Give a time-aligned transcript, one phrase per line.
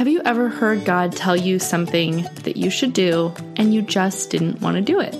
[0.00, 4.30] Have you ever heard God tell you something that you should do and you just
[4.30, 5.14] didn't want to do it?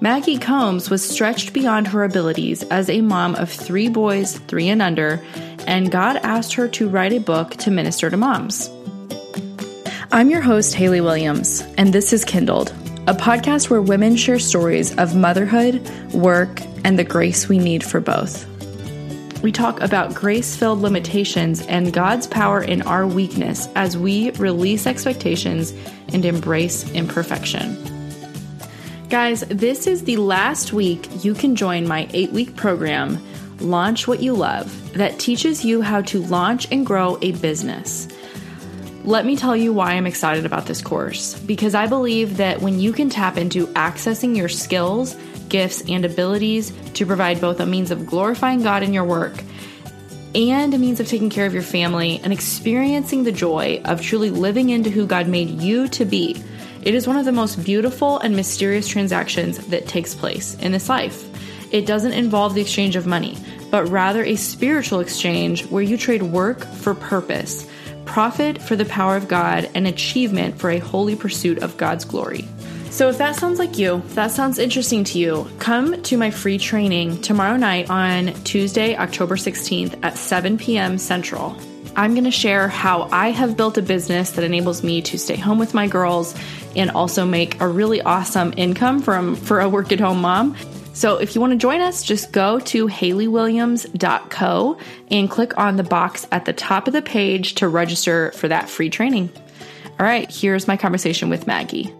[0.00, 4.80] Maggie Combs was stretched beyond her abilities as a mom of three boys, three and
[4.80, 5.20] under,
[5.66, 8.70] and God asked her to write a book to minister to moms.
[10.12, 12.70] I'm your host, Haley Williams, and this is Kindled,
[13.08, 15.84] a podcast where women share stories of motherhood,
[16.14, 18.46] work, and the grace we need for both.
[19.42, 24.84] We talk about grace filled limitations and God's power in our weakness as we release
[24.84, 25.72] expectations
[26.12, 27.76] and embrace imperfection.
[29.08, 33.24] Guys, this is the last week you can join my eight week program,
[33.60, 38.08] Launch What You Love, that teaches you how to launch and grow a business.
[39.04, 41.38] Let me tell you why I'm excited about this course.
[41.40, 45.16] Because I believe that when you can tap into accessing your skills
[45.48, 49.42] gifts, and abilities to provide both a means of glorifying God in your work
[50.34, 54.30] and a means of taking care of your family and experiencing the joy of truly
[54.30, 56.42] living into who God made you to be.
[56.82, 60.88] It is one of the most beautiful and mysterious transactions that takes place in this
[60.88, 61.24] life.
[61.72, 63.36] It doesn't involve the exchange of money,
[63.70, 67.68] but rather a spiritual exchange where you trade work for purpose,
[68.04, 72.46] profit for the power of God, and achievement for a holy pursuit of God's glory.
[72.98, 76.32] So, if that sounds like you, if that sounds interesting to you, come to my
[76.32, 80.98] free training tomorrow night on Tuesday, October 16th at 7 p.m.
[80.98, 81.56] Central.
[81.94, 85.36] I'm going to share how I have built a business that enables me to stay
[85.36, 86.34] home with my girls
[86.74, 90.56] and also make a really awesome income from for a work at home mom.
[90.92, 94.78] So if you want to join us, just go to haleywilliams.co
[95.12, 98.68] and click on the box at the top of the page to register for that
[98.68, 99.30] free training.
[100.00, 101.94] All right, here's my conversation with Maggie.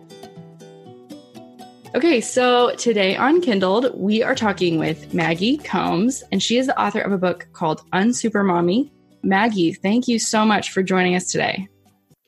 [1.95, 6.79] Okay, so today on Kindled, we are talking with Maggie Combs, and she is the
[6.79, 8.93] author of a book called Unsuper Mommy.
[9.23, 11.67] Maggie, thank you so much for joining us today.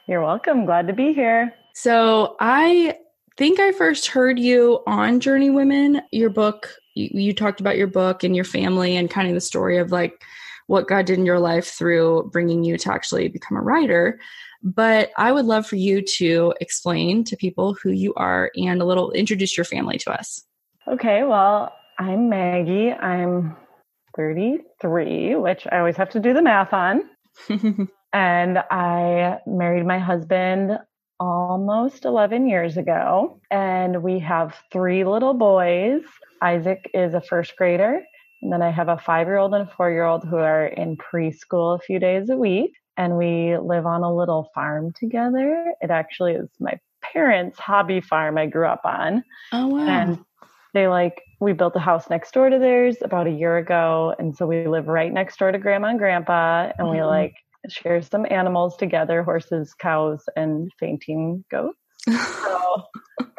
[0.08, 0.64] You're welcome.
[0.64, 1.52] Glad to be here.
[1.74, 2.96] So, I
[3.36, 6.74] think I first heard you on Journeywomen, your book.
[6.94, 9.92] You, you talked about your book and your family and kind of the story of
[9.92, 10.24] like
[10.68, 14.18] what God did in your life through bringing you to actually become a writer.
[14.62, 18.84] But I would love for you to explain to people who you are and a
[18.84, 20.44] little introduce your family to us.
[20.86, 22.92] Okay, well, I'm Maggie.
[22.92, 23.56] I'm
[24.16, 27.02] 33, which I always have to do the math on.
[28.12, 30.78] and I married my husband
[31.18, 33.40] almost 11 years ago.
[33.50, 36.02] And we have three little boys.
[36.42, 38.02] Isaac is a first grader.
[38.42, 40.66] And then I have a five year old and a four year old who are
[40.66, 45.74] in preschool a few days a week and we live on a little farm together.
[45.80, 49.24] It actually is my parents' hobby farm I grew up on.
[49.52, 49.86] Oh wow.
[49.86, 50.18] And
[50.74, 54.36] they like we built a house next door to theirs about a year ago and
[54.36, 56.96] so we live right next door to grandma and grandpa and mm-hmm.
[56.96, 57.34] we like
[57.68, 61.76] share some animals together, horses, cows and fainting goats.
[62.04, 62.82] So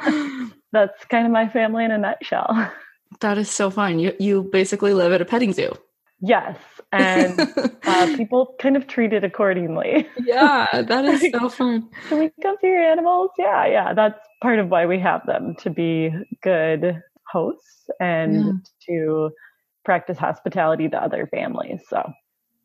[0.72, 2.72] that's kind of my family in a nutshell.
[3.19, 4.00] That is so fun.
[4.00, 5.73] You you basically live at a petting zoo.
[6.21, 6.57] Yes,
[6.91, 7.39] and
[7.83, 10.07] uh, people kind of treat it accordingly.
[10.19, 11.89] Yeah, that is so fun.
[12.09, 13.31] Can we come see your animals?
[13.39, 13.93] Yeah, yeah.
[13.93, 16.11] That's part of why we have them to be
[16.43, 18.51] good hosts and yeah.
[18.87, 19.31] to
[19.83, 21.81] practice hospitality to other families.
[21.89, 22.11] So.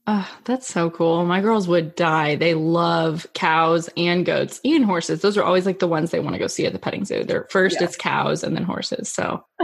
[0.08, 1.24] Oh, that's so cool.
[1.24, 2.36] My girls would die.
[2.36, 5.20] They love cows and goats and horses.
[5.20, 7.24] Those are always like the ones they want to go see at the petting zoo.
[7.24, 9.12] They're first it's cows and then horses.
[9.12, 9.44] So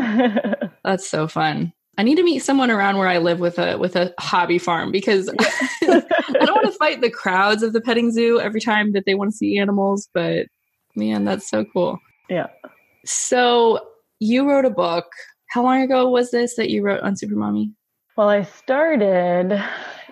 [0.84, 1.72] that's so fun.
[1.98, 4.90] I need to meet someone around where I live with a with a hobby farm
[4.90, 9.04] because I don't want to fight the crowds of the petting zoo every time that
[9.04, 10.46] they want to see animals, but
[10.96, 11.98] man, that's so cool.
[12.30, 12.46] Yeah.
[13.04, 13.78] So
[14.20, 15.04] you wrote a book.
[15.50, 17.70] How long ago was this that you wrote Unsuper Mommy?
[18.16, 19.62] Well, I started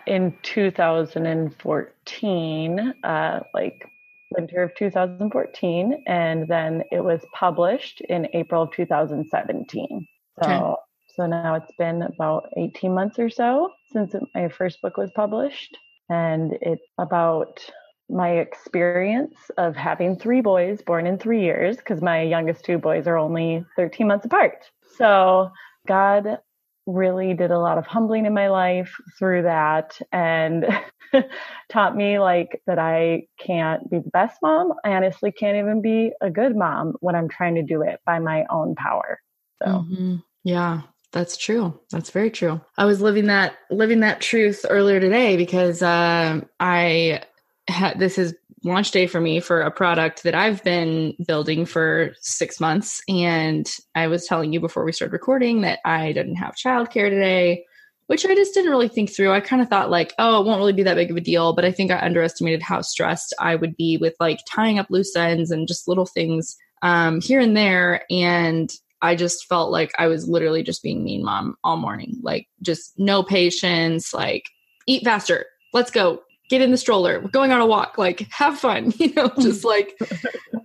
[0.06, 3.88] in 2014, uh, like
[4.32, 10.06] winter of 2014, and then it was published in April of 2017.
[10.42, 10.74] So okay.
[11.15, 15.76] So now it's been about 18 months or so since my first book was published.
[16.09, 17.60] And it's about
[18.09, 23.06] my experience of having three boys born in three years, because my youngest two boys
[23.06, 24.64] are only 13 months apart.
[24.96, 25.50] So
[25.87, 26.38] God
[26.87, 30.67] really did a lot of humbling in my life through that and
[31.69, 34.73] taught me like that I can't be the best mom.
[34.84, 38.19] I honestly can't even be a good mom when I'm trying to do it by
[38.19, 39.20] my own power.
[39.62, 40.17] So mm-hmm.
[40.43, 41.78] yeah, that's true.
[41.90, 42.60] That's very true.
[42.76, 47.22] I was living that living that truth earlier today because uh, I
[47.68, 52.12] had this is launch day for me for a product that I've been building for
[52.20, 56.54] six months, and I was telling you before we started recording that I didn't have
[56.54, 57.64] childcare today.
[58.10, 59.30] which I just didn't really think through.
[59.30, 61.52] I kind of thought like, oh, it won't really be that big of a deal,
[61.52, 65.14] but I think I underestimated how stressed I would be with like tying up loose
[65.14, 68.02] ends and just little things um, here and there.
[68.10, 68.68] And
[69.02, 72.93] I just felt like I was literally just being mean mom all morning, like just
[72.99, 74.44] no patience, like
[74.87, 78.58] eat faster, let's go, get in the stroller, we're going on a walk, like have
[78.58, 79.99] fun, you know, just like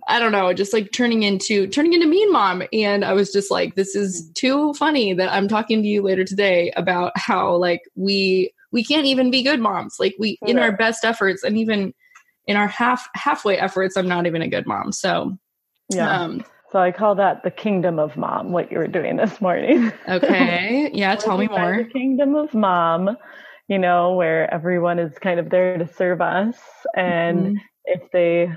[0.08, 2.62] I don't know, just like turning into turning into mean mom.
[2.72, 6.24] And I was just like, this is too funny that I'm talking to you later
[6.24, 9.96] today about how like we we can't even be good moms.
[9.98, 11.94] Like we in our best efforts and even
[12.46, 14.92] in our half halfway efforts, I'm not even a good mom.
[14.92, 15.36] So
[15.88, 16.10] yeah.
[16.10, 16.44] Um,
[16.76, 19.90] so I call that the kingdom of mom, what you were doing this morning.
[20.06, 20.90] Okay.
[20.92, 21.14] Yeah.
[21.16, 21.78] tell me more.
[21.78, 23.16] The kingdom of mom,
[23.66, 26.54] you know, where everyone is kind of there to serve us.
[26.94, 27.54] And mm-hmm.
[27.86, 28.50] if they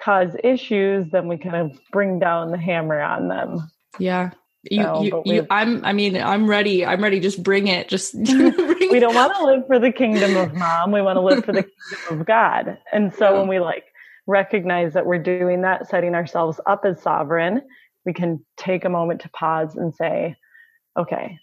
[0.00, 3.68] cause issues, then we kind of bring down the hammer on them.
[3.98, 4.30] Yeah.
[4.70, 6.86] You, so, you, you, I'm, I mean, I'm ready.
[6.86, 7.18] I'm ready.
[7.18, 7.88] Just bring it.
[7.88, 10.92] Just, bring we don't want to live for the kingdom of mom.
[10.92, 12.78] We want to live for the kingdom of God.
[12.92, 13.40] And so yeah.
[13.40, 13.86] when we like
[14.26, 17.62] recognize that we're doing that, setting ourselves up as sovereign,
[18.04, 20.36] we can take a moment to pause and say,
[20.98, 21.38] okay,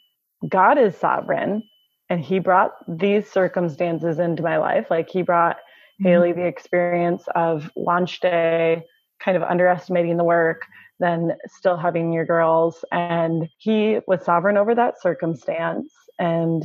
[0.48, 1.64] God is sovereign
[2.10, 4.88] and he brought these circumstances into my life.
[4.90, 6.08] Like he brought mm-hmm.
[6.08, 8.84] Haley the experience of launch day,
[9.24, 10.62] kind of underestimating the work,
[11.00, 12.84] then still having your girls.
[12.92, 15.92] And he was sovereign over that circumstance.
[16.20, 16.64] And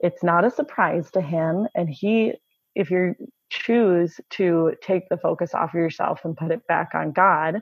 [0.00, 1.66] it's not a surprise to him.
[1.74, 2.34] And he,
[2.74, 3.14] if you
[3.54, 7.60] choose to take the focus off of yourself and put it back on God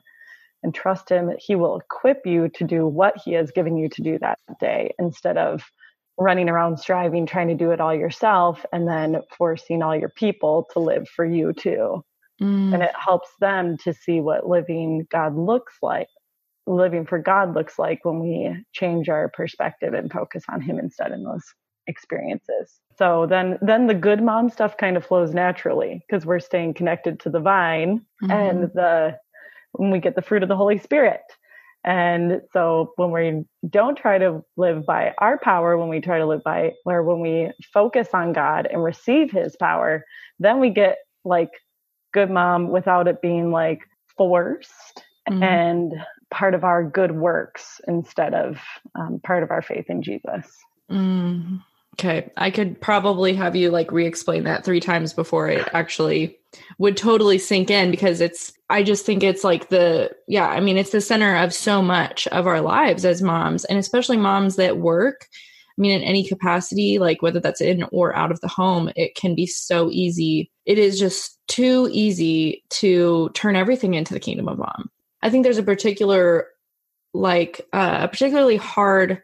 [0.62, 4.02] and trust Him, He will equip you to do what He has given you to
[4.02, 5.62] do that day instead of
[6.18, 10.68] running around striving, trying to do it all yourself, and then forcing all your people
[10.72, 12.02] to live for you too.
[12.40, 12.74] Mm.
[12.74, 16.08] And it helps them to see what living God looks like.
[16.66, 21.12] Living for God looks like when we change our perspective and focus on Him instead
[21.12, 21.44] in those
[21.86, 22.80] experiences.
[22.96, 27.20] So then then the good mom stuff kind of flows naturally because we're staying connected
[27.20, 28.30] to the vine mm-hmm.
[28.30, 29.18] and the
[29.72, 31.22] when we get the fruit of the Holy Spirit.
[31.84, 36.26] And so when we don't try to live by our power, when we try to
[36.26, 40.04] live by or when we focus on God and receive his power,
[40.38, 41.50] then we get like
[42.12, 43.80] good mom without it being like
[44.16, 45.42] forced mm-hmm.
[45.42, 45.92] and
[46.30, 48.58] part of our good works instead of
[48.94, 50.46] um, part of our faith in Jesus.
[50.90, 51.56] Mm-hmm.
[51.98, 52.30] Okay.
[52.36, 56.38] I could probably have you like re explain that three times before it actually
[56.78, 60.78] would totally sink in because it's, I just think it's like the, yeah, I mean,
[60.78, 64.78] it's the center of so much of our lives as moms and especially moms that
[64.78, 65.26] work.
[65.78, 69.14] I mean, in any capacity, like whether that's in or out of the home, it
[69.14, 70.50] can be so easy.
[70.64, 74.90] It is just too easy to turn everything into the kingdom of mom.
[75.22, 76.46] I think there's a particular,
[77.14, 79.22] like, uh, a particularly hard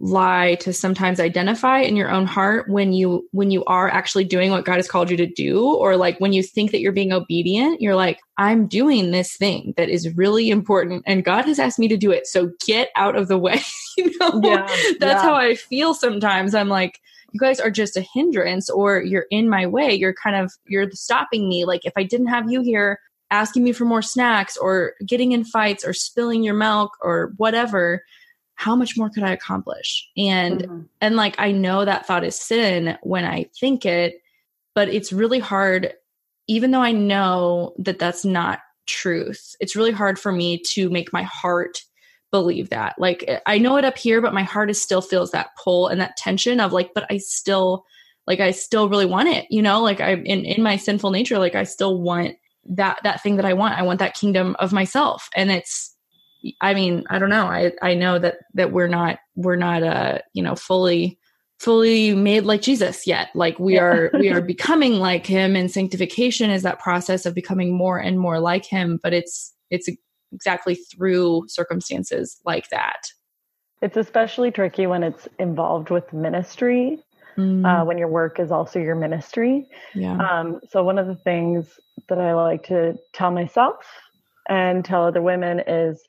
[0.00, 4.50] lie to sometimes identify in your own heart when you when you are actually doing
[4.50, 7.12] what God has called you to do or like when you think that you're being
[7.12, 11.80] obedient you're like I'm doing this thing that is really important and God has asked
[11.80, 12.28] me to do it.
[12.28, 13.60] So get out of the way.
[13.98, 14.40] You know?
[14.44, 14.64] Yeah,
[15.00, 15.22] that's yeah.
[15.22, 16.54] how I feel sometimes.
[16.54, 17.00] I'm like
[17.32, 19.92] you guys are just a hindrance or you're in my way.
[19.92, 21.64] You're kind of you're stopping me.
[21.64, 23.00] Like if I didn't have you here
[23.32, 28.04] asking me for more snacks or getting in fights or spilling your milk or whatever
[28.58, 30.10] how much more could I accomplish?
[30.16, 30.80] And mm-hmm.
[31.00, 34.20] and like I know that thought is sin when I think it,
[34.74, 35.94] but it's really hard
[36.48, 39.54] even though I know that that's not truth.
[39.60, 41.82] It's really hard for me to make my heart
[42.32, 42.96] believe that.
[42.98, 46.00] Like I know it up here but my heart is still feels that pull and
[46.00, 47.84] that tension of like but I still
[48.26, 49.80] like I still really want it, you know?
[49.80, 53.44] Like I in in my sinful nature like I still want that that thing that
[53.44, 53.78] I want.
[53.78, 55.28] I want that kingdom of myself.
[55.36, 55.94] And it's
[56.60, 57.46] I mean, I don't know.
[57.46, 61.18] I I know that that we're not we're not uh, you know, fully
[61.58, 63.30] fully made like Jesus yet.
[63.34, 63.82] Like we yeah.
[63.82, 68.18] are we are becoming like him and sanctification is that process of becoming more and
[68.18, 69.88] more like him, but it's it's
[70.32, 73.02] exactly through circumstances like that.
[73.80, 76.98] It's especially tricky when it's involved with ministry.
[77.36, 77.64] Mm.
[77.64, 79.68] Uh, when your work is also your ministry.
[79.94, 80.16] Yeah.
[80.16, 81.78] Um, so one of the things
[82.08, 83.76] that I like to tell myself
[84.48, 86.02] and tell other women is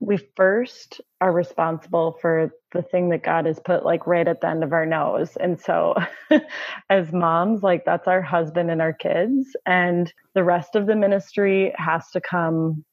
[0.00, 4.48] we first are responsible for the thing that God has put like right at the
[4.48, 5.36] end of our nose.
[5.36, 5.94] And so
[6.90, 9.54] as moms, like that's our husband and our kids.
[9.64, 12.84] And the rest of the ministry has to come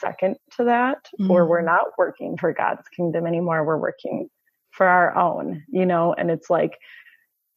[0.00, 1.30] second to that, mm-hmm.
[1.30, 3.64] or we're not working for God's kingdom anymore.
[3.64, 4.30] We're working
[4.70, 6.78] for our own, you know, and it's like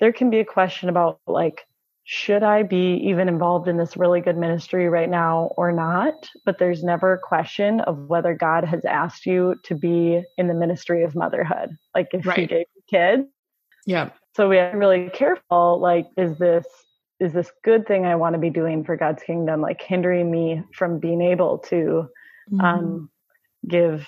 [0.02, 1.66] there can be a question about like
[2.10, 6.30] should I be even involved in this really good ministry right now or not?
[6.46, 10.54] But there's never a question of whether God has asked you to be in the
[10.54, 11.78] ministry of motherhood.
[11.94, 12.40] Like if right.
[12.40, 13.28] He gave you kids,
[13.86, 16.66] yeah, so we have to be really careful like is this
[17.20, 20.64] is this good thing I want to be doing for God's kingdom like hindering me
[20.74, 22.08] from being able to
[22.50, 22.62] mm-hmm.
[22.62, 23.10] um,
[23.68, 24.08] give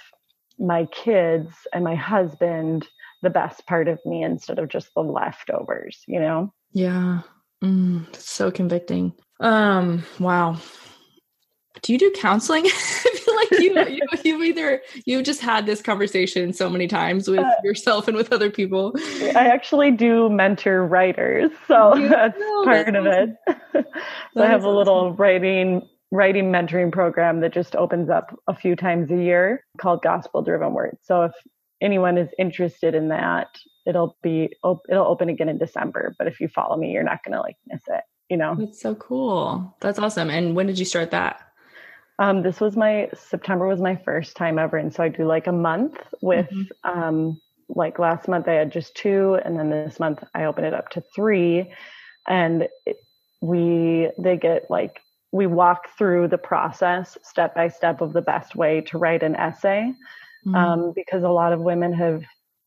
[0.58, 2.88] my kids and my husband
[3.24, 6.54] the best part of me instead of just the leftovers, you know?
[6.72, 7.22] Yeah.
[7.64, 9.14] Mm, so convicting.
[9.40, 10.58] Um, wow.
[11.82, 12.66] Do you do counseling?
[12.66, 17.28] I feel like you, you you've either you've just had this conversation so many times
[17.28, 18.94] with uh, yourself and with other people.
[19.36, 23.38] I actually do mentor writers, so that's part that's of awesome.
[23.76, 23.86] it.
[24.34, 25.16] so I have a little awesome.
[25.16, 30.42] writing writing mentoring program that just opens up a few times a year called Gospel
[30.42, 30.98] Driven Words.
[31.04, 31.32] So if
[31.82, 36.16] anyone is interested in that, it'll be it'll open again in December.
[36.18, 38.04] But if you follow me, you're not going to like miss it.
[38.30, 39.76] You know, that's so cool.
[39.80, 40.30] That's awesome.
[40.30, 41.42] And when did you start that?
[42.20, 45.48] Um, this was my September was my first time ever, and so I do like
[45.48, 46.50] a month with.
[46.50, 46.90] Mm-hmm.
[46.90, 50.74] Um, like last month, I had just two, and then this month I open it
[50.74, 51.72] up to three,
[52.28, 52.98] and it,
[53.42, 58.56] we they get like we walk through the process step by step of the best
[58.56, 59.94] way to write an essay
[60.46, 60.56] mm-hmm.
[60.56, 62.24] um, because a lot of women have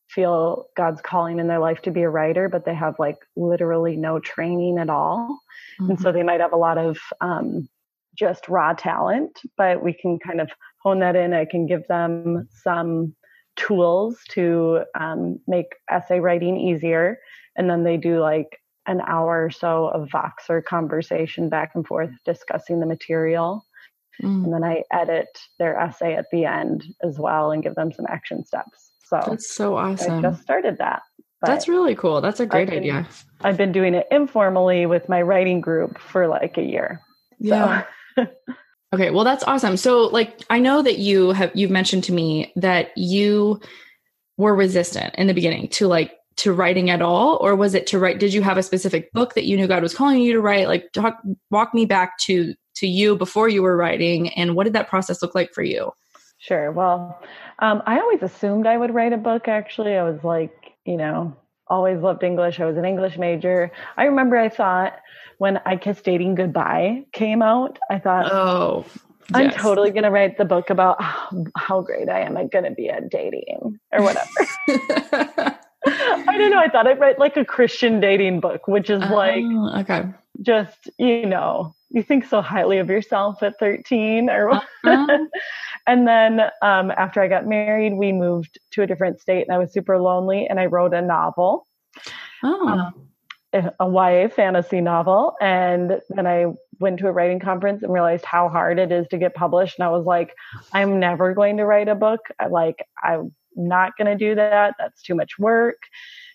[0.08, 3.96] feel God's calling in their life to be a writer, but they have like literally
[3.96, 5.40] no training at all.
[5.80, 5.90] Mm-hmm.
[5.90, 6.18] And so mm-hmm.
[6.18, 7.68] they might have a lot of um,
[8.16, 10.50] just raw talent, but we can kind of
[10.82, 11.32] hone that in.
[11.32, 13.14] I can give them some
[13.56, 17.18] tools to um, make essay writing easier.
[17.56, 22.10] And then they do like an hour or so of Voxer conversation back and forth
[22.24, 23.64] discussing the material.
[24.21, 24.45] Mm.
[24.45, 25.28] And then I edit
[25.59, 28.90] their essay at the end as well and give them some action steps.
[29.04, 30.19] So that's so awesome.
[30.19, 31.02] I just started that.
[31.45, 32.21] That's really cool.
[32.21, 33.09] That's a great I've been, idea.
[33.40, 37.00] I've been doing it informally with my writing group for like a year.
[37.38, 37.85] Yeah.
[38.14, 38.26] So.
[38.95, 39.11] okay.
[39.11, 39.76] Well, that's awesome.
[39.76, 43.61] So like, I know that you have, you've mentioned to me that you
[44.37, 47.99] were resistant in the beginning to like to writing at all or was it to
[47.99, 50.40] write did you have a specific book that you knew god was calling you to
[50.40, 54.64] write like talk walk me back to to you before you were writing and what
[54.64, 55.92] did that process look like for you
[56.38, 57.22] sure well
[57.60, 60.52] um, i always assumed i would write a book actually i was like
[60.84, 61.34] you know
[61.68, 64.94] always loved english i was an english major i remember i thought
[65.38, 68.84] when i kissed dating goodbye came out i thought oh
[69.34, 69.54] I'm yes.
[69.62, 72.36] totally going to write the book about how, how great I am.
[72.36, 74.28] I'm going to be at dating or whatever.
[75.86, 76.58] I don't know.
[76.58, 80.04] I thought I'd write like a Christian dating book, which is like oh, okay.
[80.40, 85.18] Just, you know, you think so highly of yourself at 13 or uh-huh.
[85.86, 89.58] and then um, after I got married, we moved to a different state and I
[89.58, 91.66] was super lonely and I wrote a novel.
[92.42, 92.68] Oh.
[92.68, 93.08] Um,
[93.52, 95.34] a YA fantasy novel.
[95.40, 96.46] And then I
[96.78, 99.78] went to a writing conference and realized how hard it is to get published.
[99.78, 100.34] And I was like,
[100.72, 102.20] I'm never going to write a book.
[102.40, 104.74] I like, I'm not going to do that.
[104.78, 105.76] That's too much work.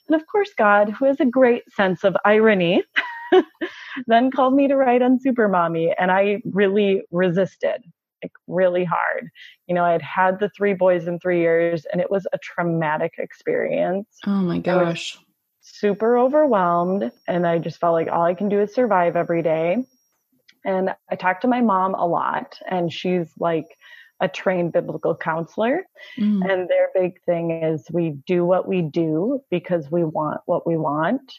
[0.07, 2.83] And of course, God, who has a great sense of irony,
[4.07, 5.93] then called me to write Unsuper Mommy.
[5.97, 7.83] And I really resisted,
[8.23, 9.29] like really hard.
[9.67, 12.37] You know, I had had the three boys in three years and it was a
[12.37, 14.07] traumatic experience.
[14.25, 15.17] Oh my gosh.
[15.61, 17.11] Super overwhelmed.
[17.27, 19.85] And I just felt like all I can do is survive every day.
[20.65, 23.77] And I talked to my mom a lot, and she's like,
[24.19, 25.85] a trained biblical counselor.
[26.19, 26.49] Mm.
[26.49, 30.77] And their big thing is we do what we do because we want what we
[30.77, 31.33] want.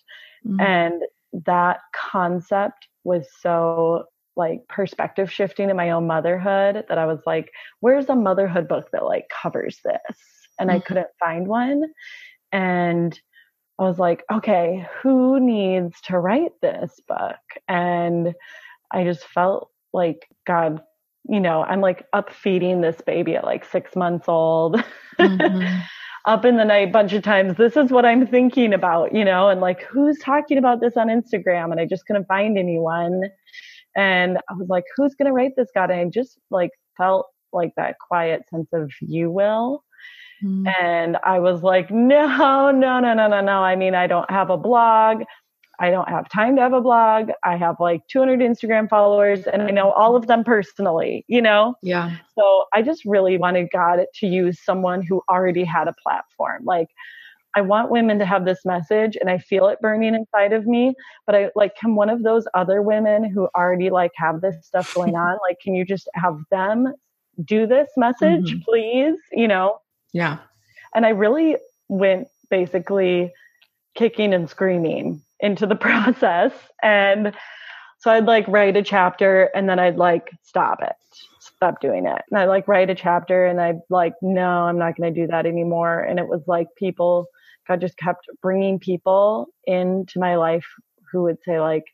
[0.46, 0.60] Mm.
[0.60, 4.04] And that concept was so
[4.36, 8.88] like perspective shifting in my own motherhood that I was like, where's a motherhood book
[8.92, 10.16] that like covers this?
[10.58, 10.74] And mm.
[10.74, 11.84] I couldn't find one.
[12.52, 13.18] And
[13.78, 17.36] I was like, okay, who needs to write this book?
[17.66, 18.34] And
[18.92, 20.80] I just felt like God
[21.28, 24.82] you know, I'm like up feeding this baby at like six months old.
[25.18, 25.80] Mm-hmm.
[26.28, 27.56] up in the night a bunch of times.
[27.56, 31.08] This is what I'm thinking about, you know, and like who's talking about this on
[31.08, 31.70] Instagram?
[31.72, 33.22] And I just couldn't find anyone.
[33.96, 35.90] And I was like, who's gonna write this God?
[35.90, 39.82] And I just like felt like that quiet sense of you will.
[40.44, 40.68] Mm-hmm.
[40.80, 42.26] And I was like, no,
[42.72, 43.64] no, no, no, no, no.
[43.64, 45.22] I mean, I don't have a blog.
[45.80, 47.30] I don't have time to have a blog.
[47.44, 51.76] I have like 200 Instagram followers and I know all of them personally, you know?
[51.82, 52.16] Yeah.
[52.36, 56.64] So I just really wanted God to use someone who already had a platform.
[56.64, 56.88] Like,
[57.54, 60.94] I want women to have this message and I feel it burning inside of me,
[61.26, 64.92] but I like, can one of those other women who already like have this stuff
[64.94, 66.92] going on, like, can you just have them
[67.44, 68.62] do this message, mm-hmm.
[68.64, 69.18] please?
[69.32, 69.78] You know?
[70.12, 70.38] Yeah.
[70.94, 71.56] And I really
[71.88, 73.32] went basically
[73.94, 76.52] kicking and screaming into the process.
[76.82, 77.34] And
[77.98, 80.94] so I'd like write a chapter and then I'd like stop it,
[81.40, 82.22] stop doing it.
[82.30, 85.26] And I'd like write a chapter and I'd like, no, I'm not going to do
[85.26, 86.00] that anymore.
[86.00, 87.28] And it was like people
[87.68, 90.66] God just kept bringing people into my life
[91.12, 91.84] who would say like,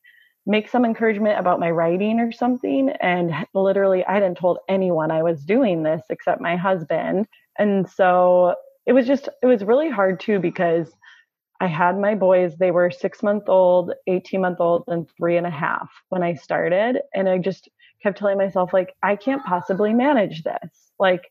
[0.47, 2.91] make some encouragement about my writing or something.
[3.01, 7.27] And literally, I hadn't told anyone I was doing this except my husband.
[7.59, 8.55] And so
[8.87, 10.93] it was just, it was really hard too because
[11.61, 15.47] I had my boys, they were six month old, 18 month old, and three and
[15.47, 17.01] a half when I started.
[17.15, 17.69] And I just
[18.03, 20.93] kept telling myself, like, I can't possibly manage this.
[20.99, 21.31] Like,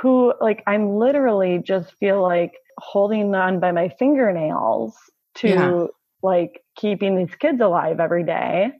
[0.00, 4.96] who, like, I'm literally just feel like holding on by my fingernails
[5.36, 5.86] to yeah.
[6.22, 8.72] like keeping these kids alive every day.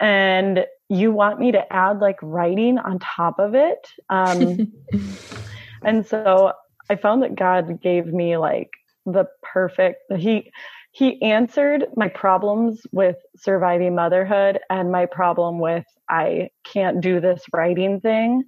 [0.00, 3.86] And you want me to add like writing on top of it.
[4.10, 4.72] Um,
[5.84, 6.52] and so
[6.90, 8.70] I found that God gave me like
[9.06, 10.50] the perfect he
[10.92, 17.42] he answered my problems with surviving motherhood and my problem with I can't do this
[17.52, 18.44] writing thing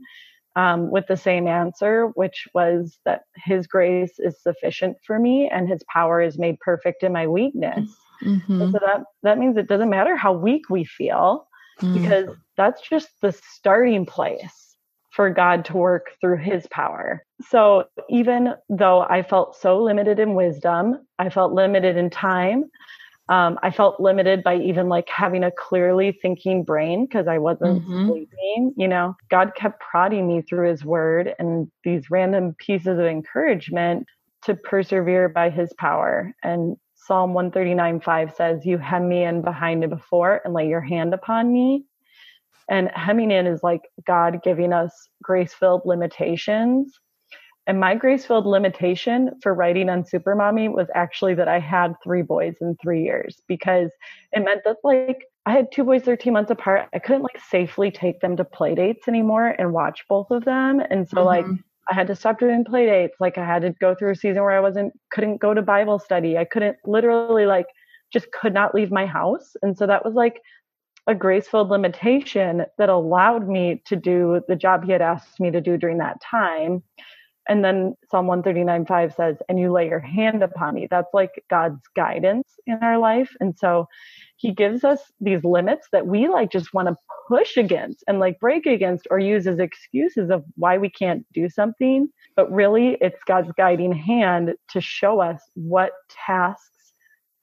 [0.54, 5.68] um, with the same answer, which was that His grace is sufficient for me and
[5.68, 7.90] His power is made perfect in my weakness.
[8.22, 8.72] Mm-hmm.
[8.72, 11.48] So that that means it doesn't matter how weak we feel,
[11.80, 12.00] mm-hmm.
[12.00, 14.73] because that's just the starting place
[15.14, 17.24] for God to work through his power.
[17.48, 22.64] So even though I felt so limited in wisdom, I felt limited in time.
[23.28, 27.82] Um, I felt limited by even like having a clearly thinking brain because I wasn't
[27.82, 28.08] mm-hmm.
[28.08, 28.74] sleeping.
[28.76, 34.06] You know, God kept prodding me through his word and these random pieces of encouragement
[34.42, 36.34] to persevere by his power.
[36.42, 40.80] And Psalm 139 5 says, You hem me in behind and before and lay your
[40.80, 41.84] hand upon me.
[42.68, 46.98] And hemming in is like God giving us grace filled limitations.
[47.66, 52.22] And my grace filled limitation for writing Unsuper Mommy was actually that I had three
[52.22, 53.90] boys in three years because
[54.32, 56.88] it meant that like I had two boys 13 months apart.
[56.94, 60.80] I couldn't like safely take them to play dates anymore and watch both of them.
[60.90, 61.26] And so mm-hmm.
[61.26, 61.46] like
[61.90, 63.16] I had to stop doing play dates.
[63.20, 65.98] Like I had to go through a season where I wasn't couldn't go to Bible
[65.98, 66.38] study.
[66.38, 67.66] I couldn't literally like
[68.12, 69.56] just could not leave my house.
[69.62, 70.40] And so that was like
[71.06, 75.60] a graceful limitation that allowed me to do the job he had asked me to
[75.60, 76.82] do during that time.
[77.46, 80.88] And then Psalm 139 5 says, and you lay your hand upon me.
[80.90, 83.30] That's like God's guidance in our life.
[83.38, 83.86] And so
[84.36, 86.96] he gives us these limits that we like just want to
[87.28, 91.50] push against and like break against or use as excuses of why we can't do
[91.50, 92.08] something.
[92.34, 95.92] But really, it's God's guiding hand to show us what
[96.26, 96.73] tasks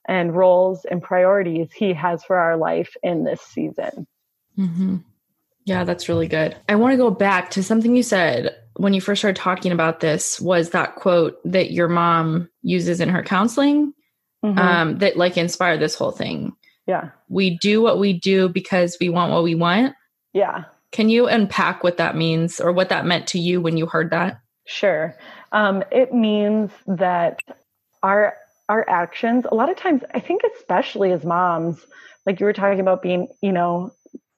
[0.06, 4.06] and roles and priorities he has for our life in this season.
[4.58, 4.96] Mm-hmm.
[5.64, 6.56] Yeah, that's really good.
[6.68, 10.00] I want to go back to something you said when you first started talking about
[10.00, 13.92] this was that quote that your mom uses in her counseling
[14.44, 14.58] mm-hmm.
[14.58, 16.52] um, that like inspired this whole thing.
[16.86, 17.10] Yeah.
[17.28, 19.94] We do what we do because we want what we want.
[20.32, 20.64] Yeah.
[20.90, 24.10] Can you unpack what that means or what that meant to you when you heard
[24.10, 24.40] that?
[24.66, 25.16] Sure.
[25.52, 27.40] Um, it means that
[28.02, 28.36] our
[28.72, 31.84] our actions, a lot of times, I think, especially as moms,
[32.24, 33.90] like you were talking about being, you know,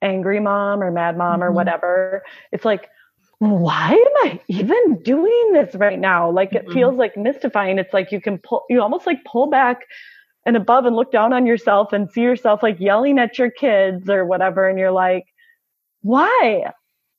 [0.02, 1.44] angry mom or mad mom mm-hmm.
[1.44, 2.90] or whatever, it's like,
[3.38, 6.30] why am I even doing this right now?
[6.30, 6.74] Like it mm-hmm.
[6.74, 7.78] feels like mystifying.
[7.78, 9.82] It's like you can pull, you almost like pull back
[10.44, 14.10] and above and look down on yourself and see yourself like yelling at your kids
[14.10, 14.68] or whatever.
[14.68, 15.26] And you're like,
[16.02, 16.72] why?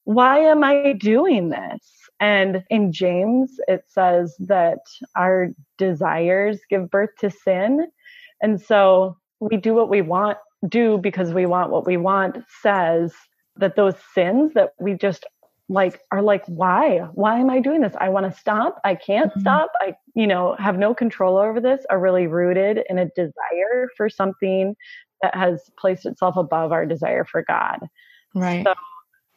[0.04, 2.05] Why am I doing this?
[2.20, 4.80] And in James, it says that
[5.16, 7.88] our desires give birth to sin.
[8.42, 13.14] And so we do what we want, do because we want what we want, says
[13.58, 15.26] that those sins that we just
[15.68, 17.00] like are like, why?
[17.14, 17.96] Why am I doing this?
[18.00, 18.80] I want to stop.
[18.84, 19.40] I can't mm-hmm.
[19.42, 19.72] stop.
[19.82, 24.10] I, you know, have no control over this, are really rooted in a desire for
[24.10, 24.76] something
[25.22, 27.80] that has placed itself above our desire for God.
[28.36, 28.66] Right.
[28.66, 28.74] So,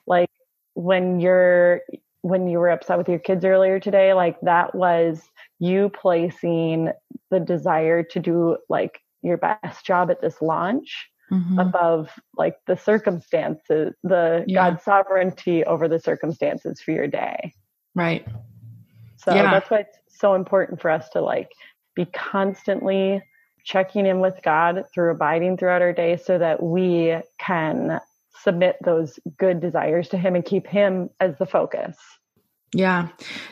[0.06, 0.30] like,
[0.74, 1.80] when you're
[2.28, 5.22] when you were upset with your kids earlier today, like that was
[5.58, 6.90] you placing
[7.30, 11.58] the desire to do like your best job at this launch mm-hmm.
[11.58, 14.70] above like the circumstances, the yeah.
[14.70, 17.54] God's sovereignty over the circumstances for your day.
[17.94, 18.26] Right.
[19.16, 19.50] So yeah.
[19.50, 21.50] that's why it's so important for us to like
[21.96, 23.22] be constantly
[23.64, 28.00] checking in with God through abiding throughout our day so that we can
[28.40, 31.96] submit those good desires to him and keep him as the focus.
[32.72, 33.08] Yeah.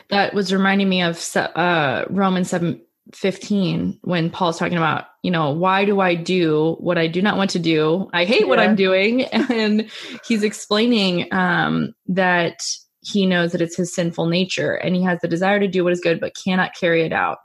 [0.09, 2.81] That was reminding me of uh, Romans seven
[3.13, 7.37] fifteen when Paul's talking about, you know, why do I do what I do not
[7.37, 8.09] want to do?
[8.13, 8.47] I hate yeah.
[8.47, 9.25] what I'm doing.
[9.49, 9.89] And
[10.27, 12.59] he's explaining um, that
[13.01, 15.93] he knows that it's his sinful nature and he has the desire to do what
[15.93, 17.37] is good, but cannot carry it out.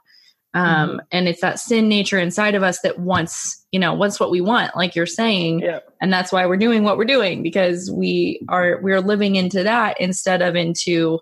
[0.54, 0.98] Um, mm-hmm.
[1.12, 4.42] and it's that sin nature inside of us that wants, you know, wants what we
[4.42, 5.60] want, like you're saying.
[5.60, 5.78] Yeah.
[6.00, 9.98] And that's why we're doing what we're doing because we are, we're living into that
[9.98, 11.20] instead of into,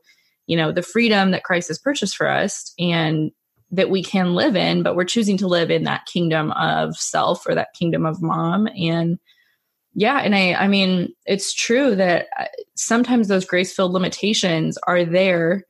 [0.50, 3.30] you know, the freedom that Christ has purchased for us and
[3.70, 7.46] that we can live in, but we're choosing to live in that kingdom of self
[7.46, 8.66] or that kingdom of mom.
[8.76, 9.20] And
[9.94, 15.04] yeah, and I, I mean, it's true that uh, sometimes those grace filled limitations are
[15.04, 15.62] there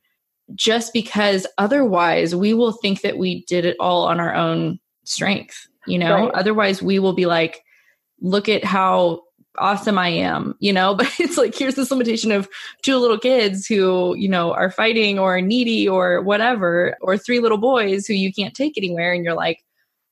[0.55, 5.67] just because otherwise we will think that we did it all on our own strength,
[5.85, 6.25] you know?
[6.25, 6.33] Right.
[6.33, 7.61] Otherwise, we will be like,
[8.19, 9.21] look at how
[9.57, 12.49] awesome I am, you know, but it's like here's this limitation of
[12.81, 17.57] two little kids who, you know, are fighting or needy or whatever, or three little
[17.57, 19.63] boys who you can't take anywhere and you're like,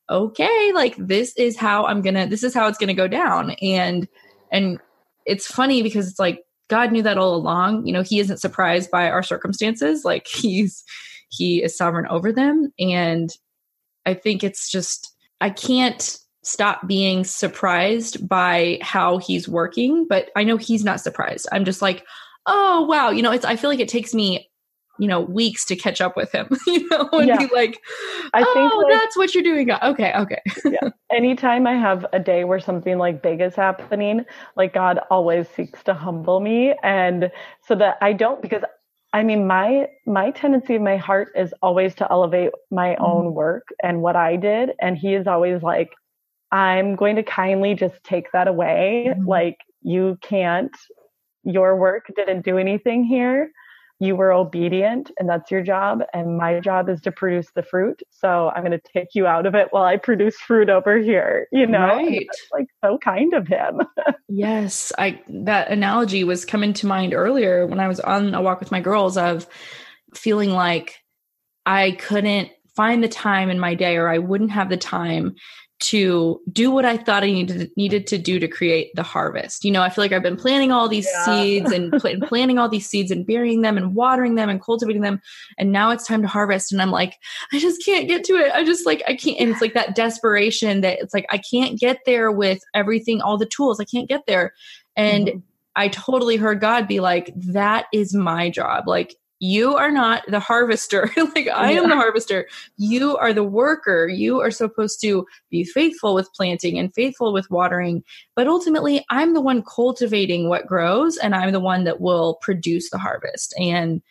[0.09, 3.51] okay, like this is how I'm to this is how it's to go down.
[3.61, 4.07] And
[4.51, 4.79] and
[5.25, 7.85] it's funny because it's like God knew that all along.
[7.85, 10.03] You know, he isn't surprised by our circumstances.
[10.03, 10.83] Like he's
[11.29, 13.29] he is sovereign over them and
[14.05, 20.43] I think it's just I can't stop being surprised by how he's working, but I
[20.43, 21.47] know he's not surprised.
[21.51, 22.05] I'm just like,
[22.45, 24.49] oh wow, you know, it's I feel like it takes me,
[24.97, 27.37] you know, weeks to catch up with him, you know, and yeah.
[27.37, 27.79] be like,
[28.33, 29.69] I oh, think like, that's what you're doing.
[29.71, 30.41] Okay, okay.
[30.65, 30.89] yeah.
[31.11, 34.25] Anytime I have a day where something like big is happening,
[34.55, 37.31] like God always seeks to humble me and
[37.67, 38.63] so that I don't because
[39.11, 43.03] I mean, my my tendency of my heart is always to elevate my mm-hmm.
[43.03, 45.89] own work and what I did, and he is always like,
[46.51, 49.07] I'm going to kindly just take that away.
[49.09, 49.27] Mm-hmm.
[49.27, 50.75] Like, you can't,
[51.43, 53.51] your work didn't do anything here.
[54.01, 56.03] You were obedient, and that's your job.
[56.13, 58.01] And my job is to produce the fruit.
[58.11, 61.47] So I'm going to take you out of it while I produce fruit over here.
[61.51, 62.27] You know, right.
[62.53, 63.81] like so kind of him.
[64.29, 68.61] yes, I that analogy was coming to mind earlier when I was on a walk
[68.61, 69.45] with my girls of
[70.15, 70.99] feeling like
[71.65, 75.35] I couldn't find the time in my day or I wouldn't have the time
[75.79, 79.63] to do what I thought I needed needed to do to create the harvest.
[79.63, 81.25] You know, I feel like I've been planting all these yeah.
[81.25, 85.01] seeds and pl- planting all these seeds and burying them and watering them and cultivating
[85.01, 85.21] them,
[85.57, 86.71] and now it's time to harvest.
[86.71, 87.15] And I'm like,
[87.53, 88.51] I just can't get to it.
[88.53, 89.39] I just like I can't.
[89.39, 93.37] And it's like that desperation that it's like I can't get there with everything, all
[93.37, 93.79] the tools.
[93.79, 94.53] I can't get there,
[94.95, 95.27] and.
[95.27, 95.39] Mm-hmm.
[95.75, 98.85] I totally heard God be like, that is my job.
[98.85, 101.09] Like, you are not the harvester.
[101.35, 102.47] Like i am the harvester.
[102.77, 104.07] You are the worker.
[104.07, 108.03] You are supposed to be faithful with planting and faithful with watering.
[108.35, 112.89] But ultimately i'm the one cultivating what grows and i'm the one that will produce
[112.89, 113.53] the harvest.
[113.59, 114.01] And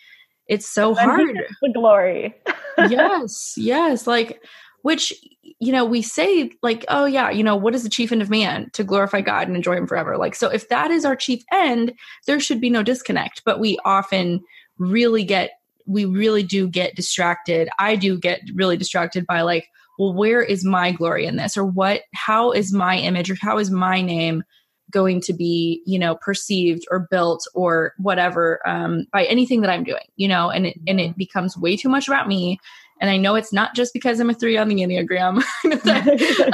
[0.47, 1.37] it's so and hard.
[1.61, 2.35] the glory.
[2.89, 4.07] Yes yes.
[4.07, 4.43] Like
[4.83, 5.13] which
[5.59, 8.31] you know we say like oh yeah you know what is the chief end of
[8.31, 8.71] man?
[8.75, 10.17] To glorify god and enjoy him forever.
[10.17, 11.93] Like so if that is our chief end
[12.27, 13.43] there should be no disconnect.
[13.45, 14.45] But we often
[14.79, 15.53] really get
[15.89, 17.69] we really do get distracted.
[17.79, 21.57] I do get really distracted by like well where is my glory in this?
[21.57, 24.45] Or what how is my image or how is my name
[24.91, 29.85] going to be you know perceived or built or whatever um, by anything that i'm
[29.85, 30.51] doing you know?
[30.51, 32.59] And it and it becomes way too much about me.
[33.01, 35.43] And i know it's not just because i'm a three on the enneagram.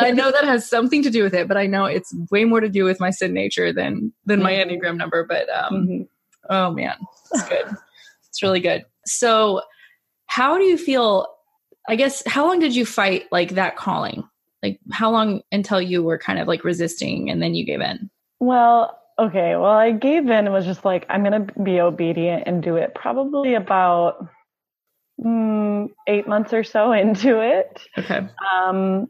[0.00, 2.60] I know that has something to do with it but i know it's way more
[2.60, 4.70] to do with my sin nature than than my mm-hmm.
[4.70, 6.02] enneagram number but um mm-hmm.
[6.50, 6.96] oh man
[7.32, 7.76] it's good
[8.34, 8.84] it's really good.
[9.06, 9.62] So,
[10.26, 11.28] how do you feel?
[11.88, 14.24] I guess, how long did you fight like that calling?
[14.60, 18.10] Like, how long until you were kind of like resisting and then you gave in?
[18.40, 19.54] Well, okay.
[19.54, 22.74] Well, I gave in and was just like, I'm going to be obedient and do
[22.76, 24.26] it probably about
[25.24, 27.80] mm, eight months or so into it.
[27.96, 28.26] Okay.
[28.52, 29.06] Um,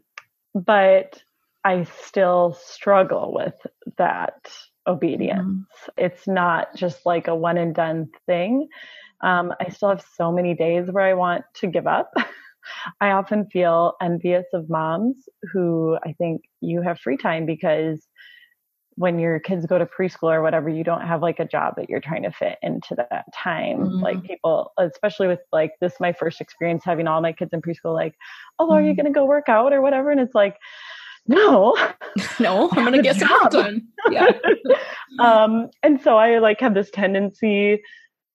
[0.54, 1.22] but
[1.64, 3.54] I still struggle with
[3.96, 4.50] that
[4.86, 5.40] obedience.
[5.40, 6.04] Mm-hmm.
[6.04, 8.68] It's not just like a one and done thing.
[9.24, 12.12] Um, I still have so many days where I want to give up.
[13.00, 15.16] I often feel envious of moms
[15.52, 18.06] who I think you have free time because
[18.96, 21.90] when your kids go to preschool or whatever, you don't have like a job that
[21.90, 23.78] you're trying to fit into that time.
[23.78, 24.02] Mm-hmm.
[24.02, 27.94] Like people, especially with like this, my first experience having all my kids in preschool,
[27.94, 28.14] like,
[28.58, 29.02] oh, are you mm-hmm.
[29.02, 30.10] going to go work out or whatever?
[30.10, 30.58] And it's like,
[31.26, 31.76] no,
[32.40, 33.88] no, I'm going to get some done.
[34.10, 34.30] Yeah.
[35.18, 37.80] um, and so I like have this tendency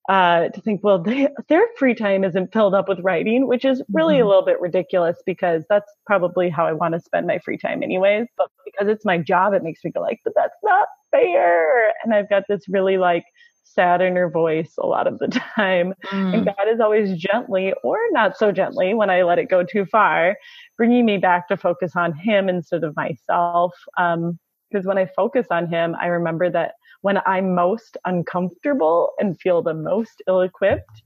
[0.08, 3.82] uh, to think, well, they, their free time isn't filled up with writing, which is
[3.92, 4.24] really mm-hmm.
[4.24, 7.82] a little bit ridiculous because that's probably how I want to spend my free time,
[7.82, 8.26] anyways.
[8.36, 11.90] But because it's my job, it makes me go like, but that's not fair.
[12.04, 13.24] And I've got this really like
[13.64, 15.94] sad inner voice a lot of the time.
[16.06, 16.34] Mm.
[16.34, 19.86] And God is always gently or not so gently when I let it go too
[19.86, 20.36] far,
[20.76, 23.72] bringing me back to focus on Him instead of myself.
[23.96, 24.38] Um,
[24.70, 29.62] because when I focus on Him, I remember that when I'm most uncomfortable and feel
[29.62, 31.02] the most ill equipped,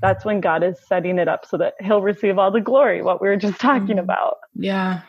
[0.00, 3.20] that's when God is setting it up so that He'll receive all the glory, what
[3.20, 4.00] we were just talking mm.
[4.00, 4.36] about.
[4.54, 5.02] Yeah.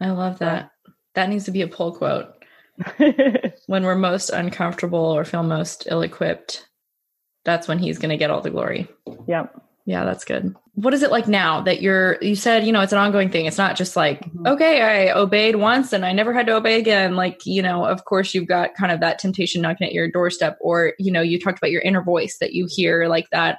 [0.00, 0.70] I love that.
[1.14, 2.34] That needs to be a pull quote.
[3.66, 6.66] when we're most uncomfortable or feel most ill equipped,
[7.44, 8.88] that's when He's going to get all the glory.
[9.28, 9.62] Yep.
[9.86, 10.54] Yeah, that's good.
[10.82, 13.44] What is it like now that you're you said you know it's an ongoing thing.
[13.44, 14.46] It's not just like mm-hmm.
[14.46, 17.16] okay i obeyed once and i never had to obey again.
[17.16, 20.56] Like you know of course you've got kind of that temptation knocking at your doorstep
[20.60, 23.58] or you know you talked about your inner voice that you hear like that.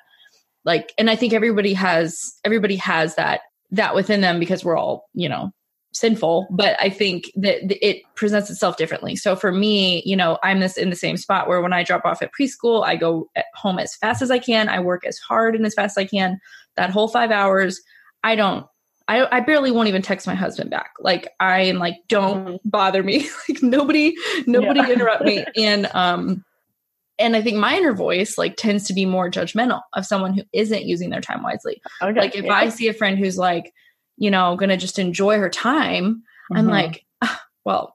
[0.65, 5.07] Like and i think everybody has everybody has that that within them because we're all
[5.13, 5.51] you know
[5.93, 6.47] sinful.
[6.49, 9.15] But i think that it presents itself differently.
[9.15, 12.05] So for me you know i'm this in the same spot where when i drop
[12.05, 14.69] off at preschool i go home as fast as i can.
[14.69, 16.39] I work as hard and as fast as i can
[16.81, 17.79] that whole five hours
[18.23, 18.65] i don't
[19.07, 20.91] I, I barely won't even text my husband back.
[21.01, 22.69] Like I am like, don't mm-hmm.
[22.69, 23.27] bother me.
[23.49, 24.15] like nobody,
[24.47, 24.89] nobody yeah.
[24.89, 25.43] interrupt me.
[25.57, 26.45] And um,
[27.19, 30.43] and I think my inner voice like tends to be more judgmental of someone who
[30.53, 31.81] isn't using their time wisely.
[32.01, 32.53] Okay, like if yeah.
[32.53, 33.73] I see a friend who's like,
[34.15, 36.57] you know, gonna just enjoy her time, mm-hmm.
[36.57, 37.93] I'm like, ah, well,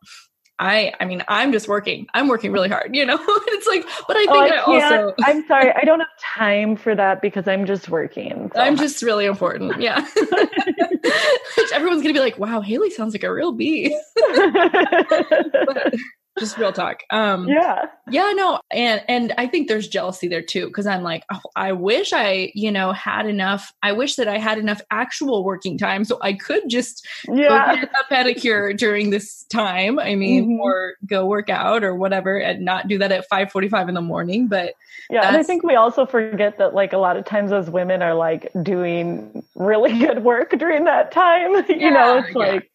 [0.59, 2.07] I I mean, I'm just working.
[2.15, 3.19] I'm working really hard, you know.
[3.49, 6.09] it's like, but I oh, think oh, I, I also I'm sorry, I don't have
[6.19, 8.51] time for that because I'm just working.
[8.55, 8.61] So.
[8.61, 9.81] I'm just really important.
[9.81, 10.01] Yeah.
[10.01, 13.99] Which everyone's gonna be like, wow, Haley sounds like a real bee.
[14.15, 15.95] but,
[16.39, 17.03] just real talk.
[17.11, 21.25] Um, yeah, yeah, no, and and I think there's jealousy there too because I'm like,
[21.33, 23.73] oh, I wish I, you know, had enough.
[23.83, 27.77] I wish that I had enough actual working time so I could just yeah.
[27.77, 29.99] get a pedicure during this time.
[29.99, 30.61] I mean, mm-hmm.
[30.61, 34.47] or go work out or whatever, and not do that at 5:45 in the morning.
[34.47, 34.75] But
[35.11, 38.03] yeah, and I think we also forget that like a lot of times as women
[38.03, 41.55] are like doing really good work during that time.
[41.69, 42.39] you yeah, know, it's yeah.
[42.39, 42.71] like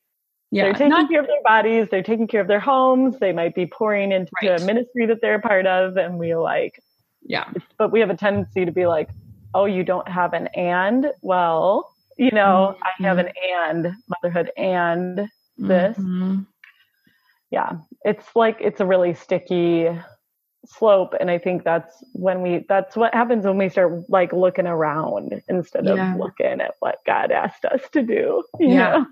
[0.51, 3.31] yeah, they're taking not, care of their bodies, they're taking care of their homes, they
[3.31, 4.61] might be pouring into right.
[4.61, 6.81] a ministry that they're a part of, and we like,
[7.23, 7.49] yeah.
[7.77, 9.09] But we have a tendency to be like,
[9.53, 11.07] oh, you don't have an and?
[11.21, 13.03] Well, you know, mm-hmm.
[13.05, 15.97] I have an and motherhood and this.
[15.97, 16.41] Mm-hmm.
[17.49, 19.89] Yeah, it's like it's a really sticky
[20.65, 24.67] slope and i think that's when we that's what happens when we start like looking
[24.67, 26.15] around instead of yeah.
[26.15, 29.05] looking at what god asked us to do yeah know?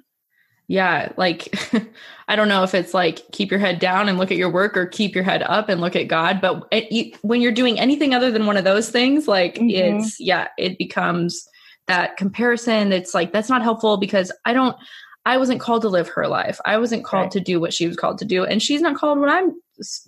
[0.69, 1.53] Yeah like
[2.29, 4.77] i don't know if it's like keep your head down and look at your work
[4.77, 8.13] or keep your head up and look at god but it, when you're doing anything
[8.13, 9.97] other than one of those things like mm-hmm.
[9.99, 11.45] it's yeah it becomes
[11.87, 14.77] that comparison it's like that's not helpful because i don't
[15.25, 17.31] i wasn't called to live her life i wasn't called right.
[17.31, 19.59] to do what she was called to do and she's not called what i'm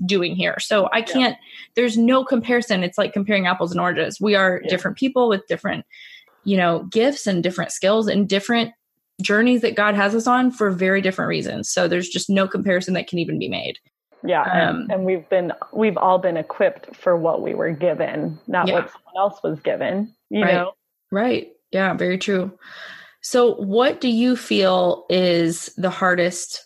[0.05, 1.71] doing here so i can't yeah.
[1.75, 4.69] there's no comparison it's like comparing apples and oranges we are yeah.
[4.69, 5.85] different people with different
[6.43, 8.73] you know gifts and different skills and different
[9.21, 11.69] journeys that God has us on for very different reasons.
[11.69, 13.77] So there's just no comparison that can even be made.
[14.23, 18.67] Yeah, um, and, we've been we've all been equipped for what we were given, not
[18.67, 18.75] yeah.
[18.75, 20.13] what someone else was given.
[20.29, 20.53] You right.
[20.53, 20.73] know,
[21.11, 21.51] right?
[21.71, 22.51] Yeah, very true.
[23.21, 26.65] So, what do you feel is the hardest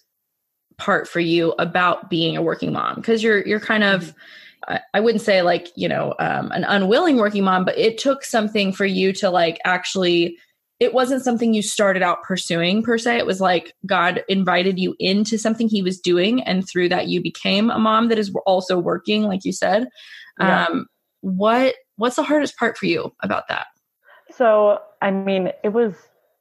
[0.77, 2.95] part for you about being a working mom?
[2.95, 4.13] Because you're you're kind of
[4.93, 8.71] I wouldn't say like you know um, an unwilling working mom, but it took something
[8.71, 10.37] for you to like actually
[10.79, 13.17] it wasn't something you started out pursuing per se.
[13.17, 16.43] It was like God invited you into something he was doing.
[16.43, 19.88] And through that, you became a mom that is also working, like you said.
[20.39, 20.65] Yeah.
[20.65, 20.88] Um,
[21.21, 23.67] what, what's the hardest part for you about that?
[24.31, 25.93] So, I mean, it was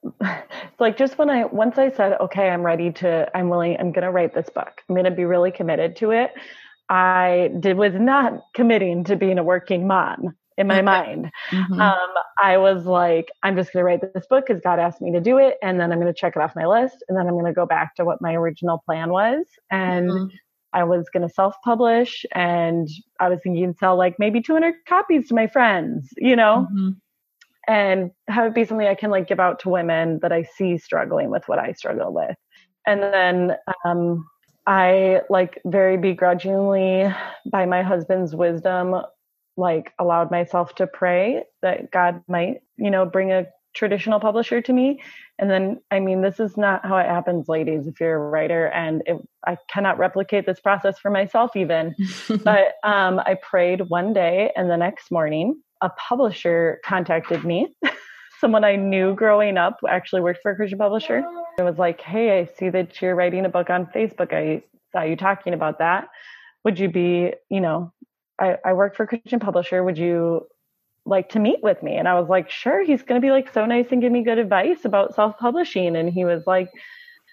[0.02, 0.40] it's
[0.80, 4.04] like just when I, once I said, okay, I'm ready to, I'm willing, I'm going
[4.04, 4.82] to write this book.
[4.88, 6.32] I'm going to be really committed to it.
[6.88, 11.30] I did was not committing to being a working mom in my mind.
[11.50, 11.80] Mm-hmm.
[11.80, 12.08] Um,
[12.42, 15.20] I was like, I'm just going to write this book because God asked me to
[15.20, 15.56] do it.
[15.62, 17.04] And then I'm going to check it off my list.
[17.08, 19.44] And then I'm going to go back to what my original plan was.
[19.70, 20.36] And mm-hmm.
[20.72, 22.88] I was going to self publish and
[23.20, 26.90] I was thinking sell like maybe 200 copies to my friends, you know, mm-hmm.
[27.72, 30.78] and have it be something I can like give out to women that I see
[30.78, 32.36] struggling with what I struggle with.
[32.86, 34.26] And then, um,
[34.66, 37.12] I like very begrudgingly,
[37.50, 38.96] by my husband's wisdom,
[39.56, 44.72] like allowed myself to pray that God might, you know, bring a traditional publisher to
[44.72, 45.02] me.
[45.38, 48.66] And then, I mean, this is not how it happens, ladies, if you're a writer.
[48.66, 51.94] And it, I cannot replicate this process for myself, even.
[52.44, 57.74] but um, I prayed one day, and the next morning, a publisher contacted me.
[58.40, 61.24] Someone I knew growing up actually worked for a Christian publisher.
[61.58, 64.32] It was like, hey, I see that you're writing a book on Facebook.
[64.32, 64.62] I
[64.92, 66.08] saw you talking about that.
[66.64, 67.92] Would you be, you know,
[68.40, 69.82] I, I work for a Christian publisher.
[69.84, 70.46] Would you
[71.06, 71.96] like to meet with me?
[71.96, 72.82] And I was like, sure.
[72.84, 75.96] He's going to be like so nice and give me good advice about self publishing.
[75.96, 76.70] And he was like,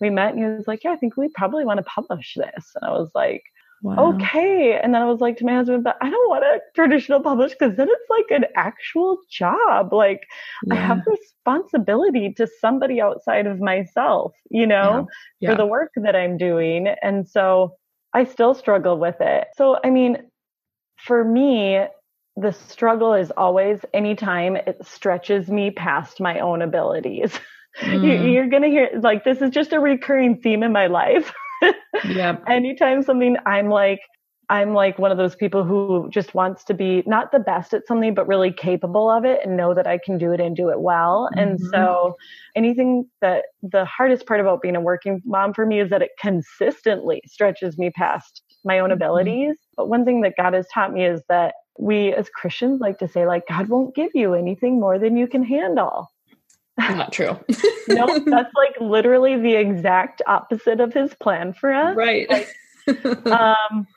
[0.02, 2.72] we met and he was like, yeah, I think we probably want to publish this.
[2.76, 3.44] And I was like,
[3.84, 4.14] wow.
[4.14, 4.80] okay.
[4.82, 7.52] And then I was like to my husband, but I don't want a traditional publish
[7.52, 9.94] because then it's like an actual job.
[9.94, 10.24] Like
[10.66, 10.74] yeah.
[10.74, 15.08] I have responsibility to somebody outside of myself, you know,
[15.40, 15.50] yeah.
[15.50, 15.52] Yeah.
[15.52, 16.88] for the work that I'm doing.
[17.02, 17.76] And so
[18.14, 19.48] I still struggle with it.
[19.56, 20.18] So, I mean,
[21.06, 21.86] for me,
[22.38, 27.40] the struggle is always anytime it stretches me past my own abilities.
[27.82, 28.34] Mm.
[28.34, 31.32] you, are going to hear like this is just a recurring theme in my life.
[32.06, 32.36] yeah.
[32.46, 34.02] Anytime something I'm like,
[34.50, 37.88] I'm like one of those people who just wants to be not the best at
[37.88, 40.70] something, but really capable of it and know that I can do it and do
[40.70, 41.30] it well.
[41.32, 41.40] Mm-hmm.
[41.40, 42.18] And so
[42.58, 46.12] anything that the hardest part about being a working mom for me is that it
[46.20, 48.94] consistently stretches me past my own mm-hmm.
[48.94, 49.56] abilities.
[49.76, 53.08] But one thing that God has taught me is that we as Christians like to
[53.08, 56.12] say, like, God won't give you anything more than you can handle.
[56.78, 57.38] Not true.
[57.88, 61.96] no, that's like literally the exact opposite of his plan for us.
[61.96, 62.30] Right.
[62.30, 62.48] Like,
[63.28, 63.88] um,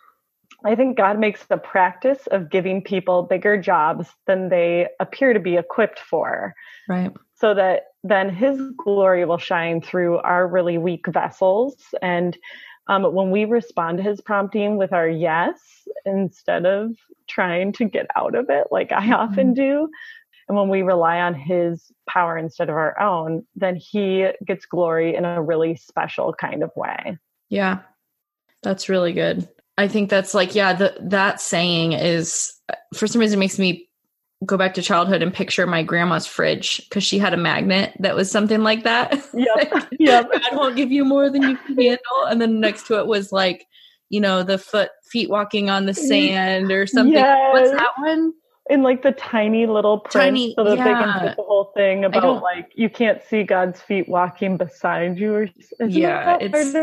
[0.64, 5.40] I think God makes the practice of giving people bigger jobs than they appear to
[5.40, 6.54] be equipped for.
[6.88, 7.12] Right.
[7.36, 11.76] So that then his glory will shine through our really weak vessels.
[12.00, 12.36] And
[12.86, 15.58] um, when we respond to his prompting with our yes,
[16.04, 16.92] instead of
[17.28, 19.54] trying to get out of it, like I often mm-hmm.
[19.54, 19.88] do,
[20.48, 25.14] and when we rely on his power instead of our own, then he gets glory
[25.14, 27.18] in a really special kind of way.
[27.48, 27.80] Yeah,
[28.62, 29.48] that's really good.
[29.76, 32.52] I think that's like, yeah, the, that saying is
[32.94, 33.88] for some reason makes me
[34.44, 38.14] go back to childhood and picture my grandma's fridge because she had a magnet that
[38.14, 39.12] was something like that.
[39.32, 39.88] Yep.
[39.98, 40.30] yep.
[40.30, 42.24] God won't give you more than you can handle.
[42.28, 43.66] And then next to it was like,
[44.10, 46.06] you know, the foot feet walking on the mm-hmm.
[46.06, 47.14] sand or something.
[47.14, 47.52] Yes.
[47.52, 48.32] What's that one?
[48.70, 50.84] in like the tiny little print tiny, so that yeah.
[50.84, 55.18] they can put the whole thing about like you can't see God's feet walking beside
[55.18, 55.48] you or
[55.86, 56.74] yeah, it's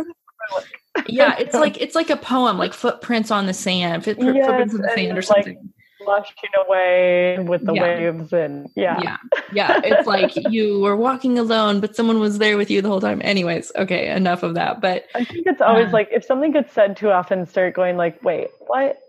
[1.08, 4.76] yeah, it's like it's like a poem, like footprints on the sand, foot, yes, footprints
[4.76, 5.56] on the sand, or something.
[5.56, 5.66] Like,
[6.06, 7.82] washing away with the yeah.
[7.82, 9.18] waves and yeah yeah
[9.54, 13.02] yeah it's like you were walking alone but someone was there with you the whole
[13.02, 16.52] time anyways okay enough of that but i think it's always uh, like if something
[16.52, 19.00] gets said too often start going like wait what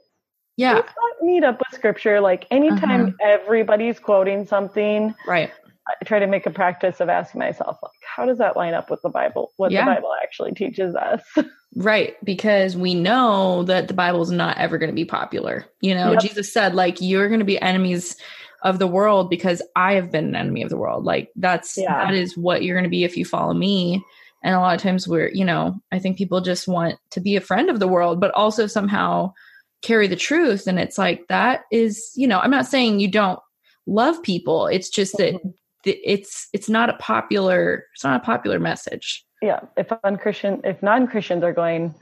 [0.57, 3.17] yeah let's not meet up with scripture like anytime uh-huh.
[3.23, 5.51] everybody's quoting something right
[5.89, 8.89] I try to make a practice of asking myself, like, how does that line up
[8.89, 9.53] with the Bible?
[9.57, 9.85] What yeah.
[9.85, 11.23] the Bible actually teaches us?
[11.77, 12.15] right.
[12.25, 15.67] Because we know that the Bible is not ever going to be popular.
[15.83, 16.23] You know, yep.
[16.23, 18.17] Jesus said, like, you're going to be enemies
[18.63, 21.05] of the world because I have been an enemy of the world.
[21.05, 22.07] Like, that's, yeah.
[22.07, 24.03] that is what you're going to be if you follow me.
[24.43, 27.37] And a lot of times we're, you know, I think people just want to be
[27.37, 29.35] a friend of the world, but also somehow
[29.83, 30.67] carry the truth.
[30.67, 33.39] And it's like, that is, you know, I'm not saying you don't
[33.87, 34.67] love people.
[34.67, 35.49] It's just that mm-hmm
[35.85, 41.43] it's it's not a popular it's not a popular message yeah if unchristian if non-christians
[41.43, 41.95] are going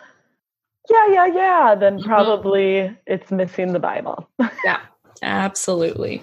[0.89, 2.09] yeah yeah yeah then mm-hmm.
[2.09, 2.95] probably mm-hmm.
[3.07, 4.29] it's missing the bible
[4.65, 4.81] yeah
[5.23, 6.23] absolutely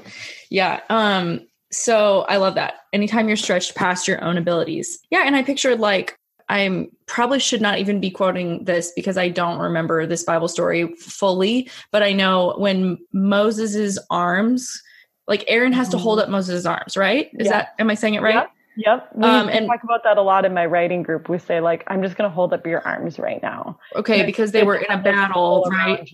[0.49, 5.35] yeah um so i love that anytime you're stretched past your own abilities yeah and
[5.35, 6.17] i pictured like
[6.49, 10.93] i'm probably should not even be quoting this because i don't remember this bible story
[10.95, 14.81] fully but i know when moses's arms
[15.27, 16.27] like Aaron has to hold mm-hmm.
[16.27, 17.29] up Moses' arms, right?
[17.33, 18.35] Is that am I saying it right?
[18.35, 18.51] Yep.
[18.77, 19.09] Yep.
[19.15, 21.29] We um, and talk about that a lot in my writing group.
[21.29, 23.79] We say like, I'm just going to hold up your arms right now.
[23.95, 26.07] Okay, and because they were in a battle, right?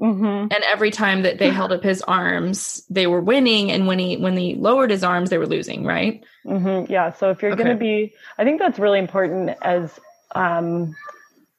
[0.00, 0.24] Mm-hmm.
[0.24, 4.16] And every time that they held up his arms, they were winning, and when he
[4.16, 6.24] when he lowered his arms, they were losing, right?
[6.44, 6.90] Mm-hmm.
[6.92, 7.12] Yeah.
[7.12, 7.62] So if you're okay.
[7.62, 9.98] going to be, I think that's really important as,
[10.34, 10.96] um,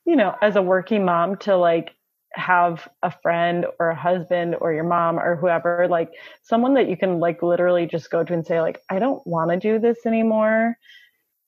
[0.05, 1.95] you know, as a working mom to like
[2.33, 6.11] have a friend or a husband or your mom or whoever like
[6.43, 9.49] someone that you can like literally just go to and say like i don't want
[9.49, 10.77] to do this anymore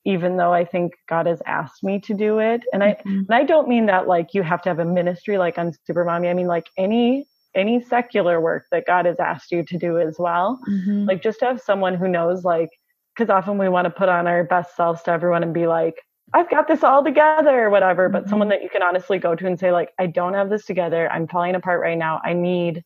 [0.04, 3.18] even though i think god has asked me to do it and i mm-hmm.
[3.18, 6.04] and i don't mean that like you have to have a ministry like on super
[6.04, 9.98] mommy i mean like any any secular work that god has asked you to do
[9.98, 11.04] as well mm-hmm.
[11.04, 12.70] like just to have someone who knows like
[13.14, 15.96] because often we want to put on our best selves to everyone and be like
[16.34, 18.30] I've got this all together or whatever, but mm-hmm.
[18.30, 21.10] someone that you can honestly go to and say like, I don't have this together.
[21.10, 22.20] I'm falling apart right now.
[22.24, 22.82] I need,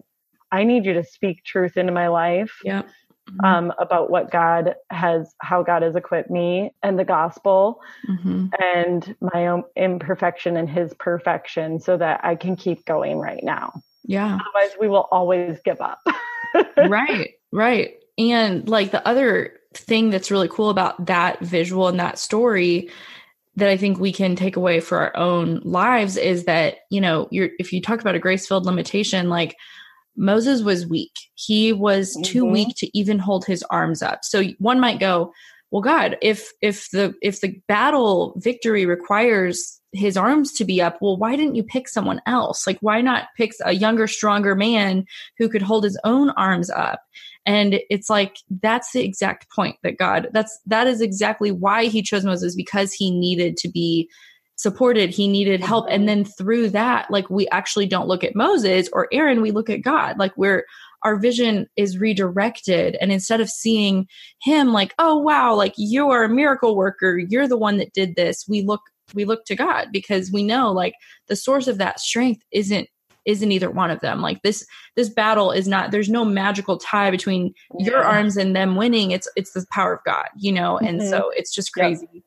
[0.51, 2.61] I need you to speak truth into my life.
[2.65, 2.83] Yeah.
[3.29, 3.45] Mm-hmm.
[3.45, 8.47] Um, about what God has, how God has equipped me and the gospel mm-hmm.
[8.63, 13.83] and my own imperfection and his perfection so that I can keep going right now.
[14.05, 14.27] Yeah.
[14.27, 16.07] Otherwise we will always give up.
[16.77, 17.35] right.
[17.51, 17.97] Right.
[18.17, 22.91] And like the other thing that's really cool about that visual and that story
[23.57, 27.29] that I think we can take away for our own lives is that, you know,
[27.31, 29.57] you're if you talk about a grace filled limitation, like
[30.17, 31.13] Moses was weak.
[31.35, 32.23] He was mm-hmm.
[32.23, 34.25] too weak to even hold his arms up.
[34.25, 35.33] So one might go,
[35.71, 40.99] well, God, if if the if the battle victory requires his arms to be up,
[41.01, 42.67] well, why didn't you pick someone else?
[42.67, 45.07] Like, why not pick a younger, stronger man
[45.39, 47.01] who could hold his own arms up?
[47.47, 52.03] And it's like that's the exact point that god that's that is exactly why he
[52.03, 54.09] chose moses because he needed to be
[54.57, 55.11] supported.
[55.11, 55.87] He needed help.
[55.89, 59.43] And then through that like we actually don't look at moses or aaron.
[59.43, 60.19] We look at god.
[60.19, 60.65] Like we're
[61.03, 62.97] our vision is redirected.
[63.01, 64.07] And instead of seeing
[64.43, 67.19] him like oh wow like you are a miracle worker.
[67.19, 68.47] You're the one that did this.
[68.49, 68.81] We look
[69.15, 70.95] we look to god because we know like
[71.29, 72.89] the source of that strength isn't
[73.27, 77.11] isn't either one of them like this this battle is not there's no magical tie
[77.11, 77.87] between yeah.
[77.87, 81.11] your arms and them winning it's it's the power of god you know and mm-hmm.
[81.11, 82.23] so it's just crazy yep.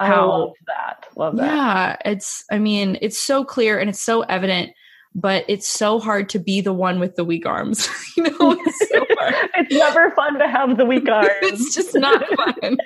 [0.00, 4.02] how I love that love that yeah it's i mean it's so clear and it's
[4.02, 4.70] so evident
[5.16, 7.88] but it's so hard to be the one with the weak arms.
[8.16, 8.30] you know,
[8.66, 9.06] it's, so
[9.54, 11.30] it's never fun to have the weak arms.
[11.42, 12.76] it's just not fun.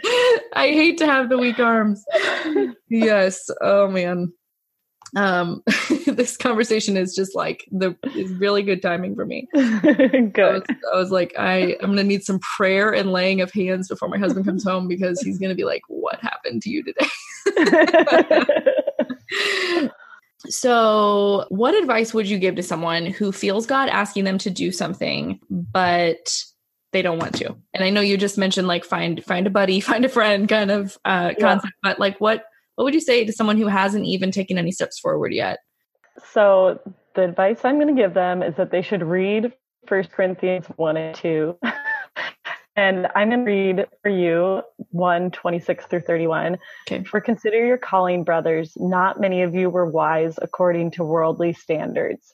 [0.52, 2.04] I hate to have the weak arms.
[2.90, 3.48] Yes.
[3.62, 4.30] Oh man
[5.16, 5.62] um
[6.06, 9.48] this conversation is just like the is really good timing for me.
[9.54, 10.38] Good.
[10.38, 13.88] I was, I was, like i i'm gonna need some prayer and laying of hands
[13.88, 17.06] before my husband comes home because he's gonna be like what happened to you today?
[20.48, 24.70] So what advice would you give to someone who feels god asking them to do
[24.70, 26.44] something but
[26.92, 27.56] they don't want to?
[27.74, 30.70] And i know you just mentioned like find find a buddy find a friend kind
[30.70, 31.90] of uh concept yeah.
[31.90, 32.44] but like what
[32.78, 35.58] what would you say to someone who hasn't even taken any steps forward yet?
[36.32, 36.78] So,
[37.16, 39.52] the advice I'm going to give them is that they should read
[39.88, 41.58] First Corinthians 1 and 2.
[42.76, 46.56] and I'm going to read for you 1 26 through 31.
[46.88, 47.02] Okay.
[47.02, 48.74] For consider your calling, brothers.
[48.76, 52.32] Not many of you were wise according to worldly standards.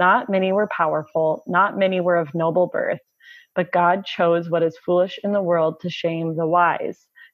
[0.00, 1.44] Not many were powerful.
[1.46, 2.98] Not many were of noble birth.
[3.54, 7.06] But God chose what is foolish in the world to shame the wise.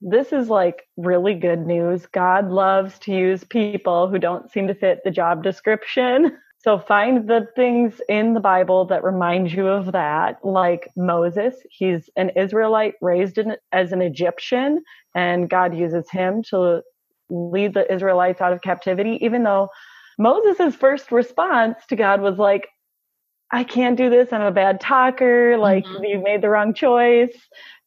[0.00, 2.06] this is like really good news.
[2.06, 6.38] God loves to use people who don't seem to fit the job description.
[6.58, 11.54] So find the things in the Bible that remind you of that, like Moses.
[11.70, 14.82] He's an Israelite raised in, as an Egyptian,
[15.14, 16.82] and God uses him to
[17.30, 19.68] lead the Israelites out of captivity, even though
[20.18, 22.66] Moses' first response to God was like,
[23.50, 24.32] I can't do this.
[24.32, 25.56] I'm a bad talker.
[25.56, 26.04] Like, mm-hmm.
[26.04, 27.36] you made the wrong choice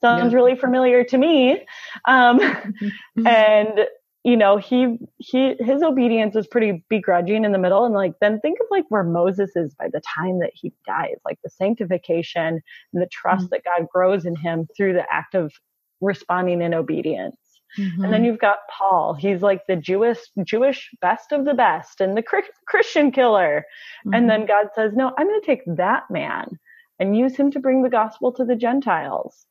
[0.01, 0.37] sounds yeah.
[0.37, 1.65] really familiar to me.
[2.05, 3.27] Um, mm-hmm.
[3.27, 3.87] and
[4.25, 8.39] you know, he he his obedience was pretty begrudging in the middle, and like then
[8.41, 12.61] think of like where Moses is by the time that he dies, like the sanctification
[12.93, 13.49] and the trust mm-hmm.
[13.51, 15.53] that God grows in him through the act of
[16.01, 17.37] responding in obedience.
[17.77, 18.03] Mm-hmm.
[18.03, 19.13] And then you've got Paul.
[19.13, 22.23] He's like the Jewish Jewish best of the best and the
[22.67, 23.65] Christian killer.
[24.05, 24.13] Mm-hmm.
[24.13, 26.59] And then God says, "No, I'm going to take that man
[26.99, 29.45] and use him to bring the gospel to the Gentiles."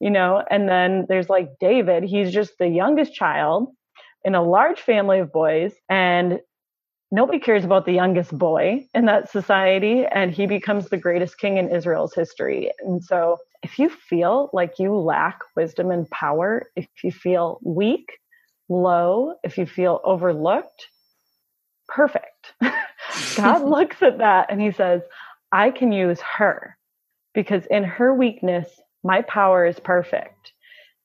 [0.00, 3.68] you know, and then there's like David, he's just the youngest child
[4.24, 6.40] in a large family of boys and
[7.10, 11.58] nobody cares about the youngest boy in that society and he becomes the greatest king
[11.58, 12.72] in Israel's history.
[12.80, 18.18] And so if you feel like you lack wisdom and power, if you feel weak,
[18.68, 20.86] low, if you feel overlooked,
[21.88, 22.54] perfect.
[23.34, 25.02] God looks at that and he says,
[25.52, 26.76] I can use her
[27.34, 28.68] because in her weakness,
[29.02, 30.49] my power is perfect.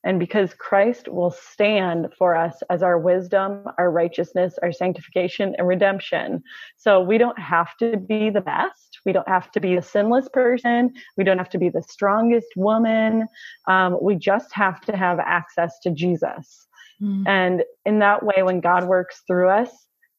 [0.06, 5.66] And because Christ will stand for us as our wisdom, our righteousness, our sanctification, and
[5.66, 6.44] redemption.
[6.76, 9.00] So we don't have to be the best.
[9.04, 10.94] We don't have to be a sinless person.
[11.16, 13.26] We don't have to be the strongest woman.
[13.66, 16.68] Um, we just have to have access to Jesus.
[17.02, 17.24] Mm.
[17.26, 19.70] And in that way, when God works through us,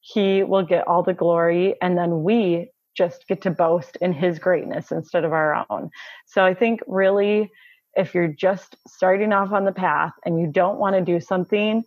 [0.01, 1.75] he will get all the glory.
[1.81, 5.89] And then we just get to boast in his greatness instead of our own.
[6.25, 7.49] So I think really
[7.97, 11.83] if you're just starting off on the path and you don't want to do something,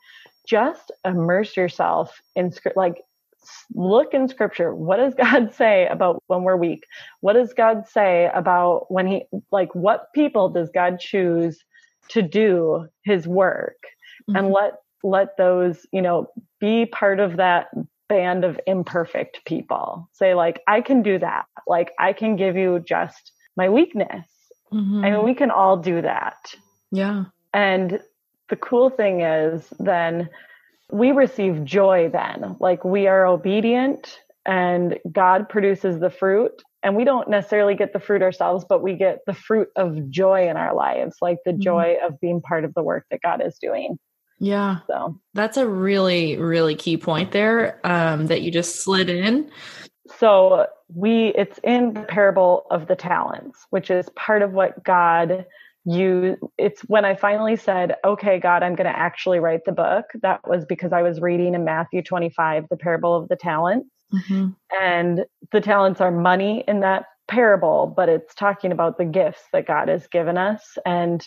[0.46, 3.02] just immerse yourself in script, like
[3.74, 4.74] look in scripture.
[4.74, 6.84] What does God say about when we're weak?
[7.20, 11.58] What does God say about when he, like, what people does God choose
[12.08, 13.78] to do his work?
[14.28, 14.36] Mm-hmm.
[14.36, 16.28] And let, let those, you know,
[16.60, 17.68] be part of that
[18.08, 20.08] band of imperfect people.
[20.12, 21.46] Say, like, I can do that.
[21.66, 24.26] Like, I can give you just my weakness
[24.72, 25.04] Mm-hmm.
[25.04, 26.54] I mean, we can all do that.
[26.90, 27.24] Yeah.
[27.52, 28.00] And
[28.48, 30.28] the cool thing is then
[30.90, 32.56] we receive joy then.
[32.60, 36.62] Like we are obedient and God produces the fruit.
[36.82, 40.48] And we don't necessarily get the fruit ourselves, but we get the fruit of joy
[40.48, 41.60] in our lives, like the mm-hmm.
[41.60, 43.98] joy of being part of the work that God is doing.
[44.38, 44.78] Yeah.
[44.86, 49.50] So that's a really, really key point there um, that you just slid in.
[50.18, 55.46] So we it's in the parable of the talents which is part of what god
[55.84, 60.06] you it's when i finally said okay god i'm going to actually write the book
[60.22, 63.88] that was because i was reading in matthew 25 the parable of the talents.
[64.12, 64.48] Mm-hmm.
[64.82, 69.66] and the talents are money in that parable but it's talking about the gifts that
[69.66, 70.76] god has given us.
[70.84, 71.26] And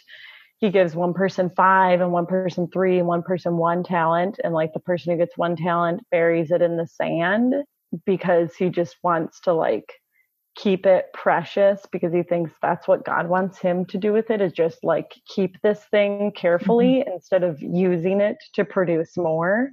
[0.57, 4.39] he gives one person five and one person three and one person one talent.
[4.43, 7.53] And like the person who gets one talent buries it in the sand
[8.05, 9.93] because he just wants to like
[10.55, 14.39] keep it precious because he thinks that's what God wants him to do with it
[14.39, 17.11] is just like keep this thing carefully mm-hmm.
[17.11, 19.71] instead of using it to produce more.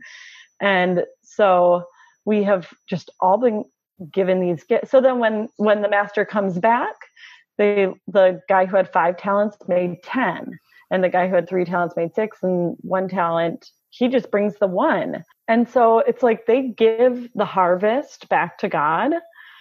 [0.60, 1.84] And so
[2.24, 3.64] we have just all been
[4.12, 4.90] given these gifts.
[4.90, 6.94] So then when when the master comes back,
[7.58, 10.58] they the guy who had five talents made 10
[10.90, 14.56] and the guy who had three talents made six and one talent he just brings
[14.58, 15.24] the one.
[15.46, 19.12] And so it's like they give the harvest back to God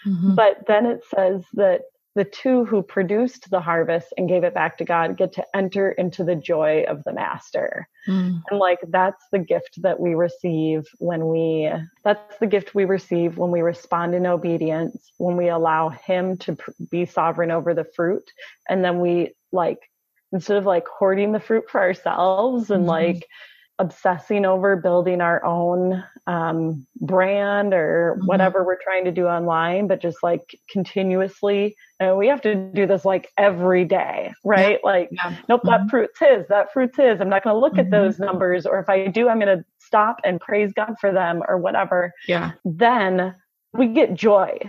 [0.05, 0.36] Mm-hmm.
[0.36, 1.82] But then it says that
[2.15, 5.91] the two who produced the harvest and gave it back to God get to enter
[5.91, 7.88] into the joy of the master.
[8.07, 8.41] Mm.
[8.49, 11.71] And like that's the gift that we receive when we
[12.03, 16.55] that's the gift we receive when we respond in obedience, when we allow him to
[16.55, 18.32] pr- be sovereign over the fruit
[18.67, 19.89] and then we like
[20.32, 22.89] instead of like hoarding the fruit for ourselves and mm-hmm.
[22.89, 23.27] like
[23.80, 28.27] obsessing over building our own um, brand or mm-hmm.
[28.27, 31.75] whatever we're trying to do online, but just like continuously.
[31.99, 34.80] And we have to do this like every day, right?
[34.84, 34.89] Yeah.
[34.89, 35.36] Like, yeah.
[35.47, 35.69] nope, mm-hmm.
[35.69, 37.19] that fruit's his, that fruit's his.
[37.21, 37.80] I'm not going to look mm-hmm.
[37.82, 38.65] at those numbers.
[38.65, 42.13] Or if I do, I'm going to stop and praise God for them or whatever.
[42.27, 42.51] Yeah.
[42.65, 43.34] Then
[43.73, 44.59] we get joy.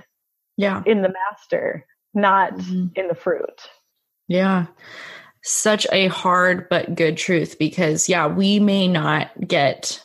[0.57, 0.83] Yeah.
[0.87, 2.89] In the master, not mm-hmm.
[2.95, 3.69] in the fruit.
[4.29, 4.67] Yeah
[5.43, 10.05] such a hard but good truth because yeah we may not get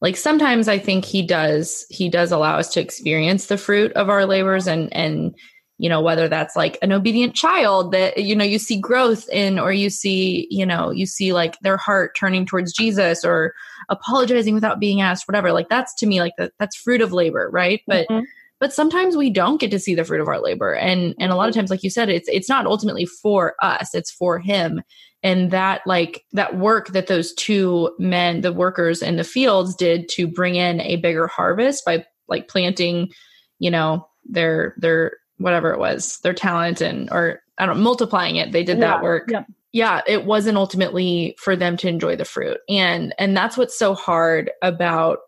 [0.00, 4.08] like sometimes i think he does he does allow us to experience the fruit of
[4.08, 5.34] our labors and and
[5.76, 9.58] you know whether that's like an obedient child that you know you see growth in
[9.58, 13.54] or you see you know you see like their heart turning towards jesus or
[13.90, 15.52] apologizing without being asked whatever.
[15.52, 17.82] Like that's to me like that that's fruit of labor right?
[17.86, 18.24] But mm-hmm
[18.60, 20.74] but sometimes we don't get to see the fruit of our labor.
[20.74, 23.94] And and a lot of times like you said it's it's not ultimately for us
[23.94, 24.82] it's for him.
[25.22, 30.08] And that like that work that those two men the workers in the fields did
[30.10, 33.10] to bring in a bigger harvest by like planting
[33.58, 38.52] you know their their whatever it was their talent and or i don't multiplying it
[38.52, 39.28] they did yeah, that work.
[39.30, 39.44] yeah.
[39.72, 42.58] yeah it wasn't ultimately for them to enjoy the fruit.
[42.68, 45.18] And and that's what's so hard about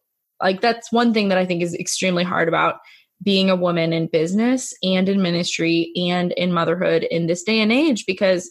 [0.40, 2.76] like that's one thing that i think is extremely hard about
[3.22, 7.72] being a woman in business and in ministry and in motherhood in this day and
[7.72, 8.50] age because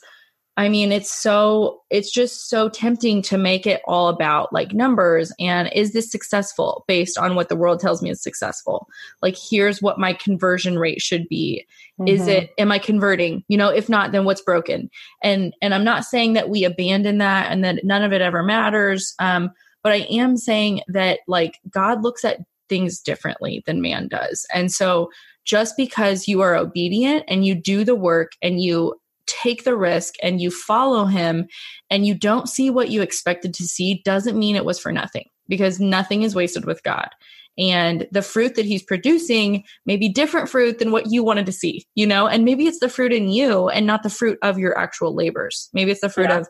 [0.57, 5.31] I mean, it's so, it's just so tempting to make it all about like numbers
[5.39, 8.87] and is this successful based on what the world tells me is successful?
[9.21, 11.65] Like, here's what my conversion rate should be.
[11.99, 12.07] Mm-hmm.
[12.09, 13.45] Is it, am I converting?
[13.47, 14.89] You know, if not, then what's broken?
[15.23, 18.43] And, and I'm not saying that we abandon that and that none of it ever
[18.43, 19.15] matters.
[19.19, 19.51] Um,
[19.83, 22.39] but I am saying that like God looks at
[22.71, 24.45] things differently than man does.
[24.53, 25.09] And so
[25.43, 28.95] just because you are obedient and you do the work and you
[29.27, 31.47] take the risk and you follow him
[31.89, 35.25] and you don't see what you expected to see doesn't mean it was for nothing
[35.49, 37.09] because nothing is wasted with God.
[37.57, 41.51] And the fruit that he's producing may be different fruit than what you wanted to
[41.51, 42.25] see, you know?
[42.25, 45.69] And maybe it's the fruit in you and not the fruit of your actual labors.
[45.73, 46.39] Maybe it's the fruit yeah.
[46.39, 46.47] of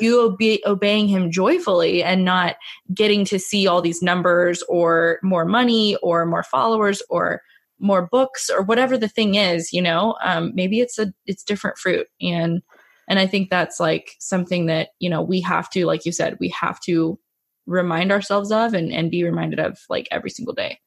[0.00, 2.56] you obe- obeying him joyfully and not
[2.92, 7.40] getting to see all these numbers or more money or more followers or
[7.78, 10.16] more books or whatever the thing is you know?
[10.22, 12.06] Um, maybe it's a it's different fruit.
[12.20, 12.62] And
[13.08, 16.36] and i think that's like something that you know we have to like you said
[16.40, 17.18] we have to
[17.66, 20.78] remind ourselves of and and be reminded of like every single day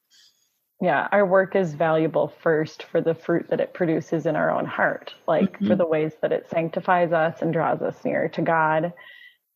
[0.81, 4.65] yeah our work is valuable first for the fruit that it produces in our own
[4.65, 5.67] heart like mm-hmm.
[5.67, 8.93] for the ways that it sanctifies us and draws us near to god.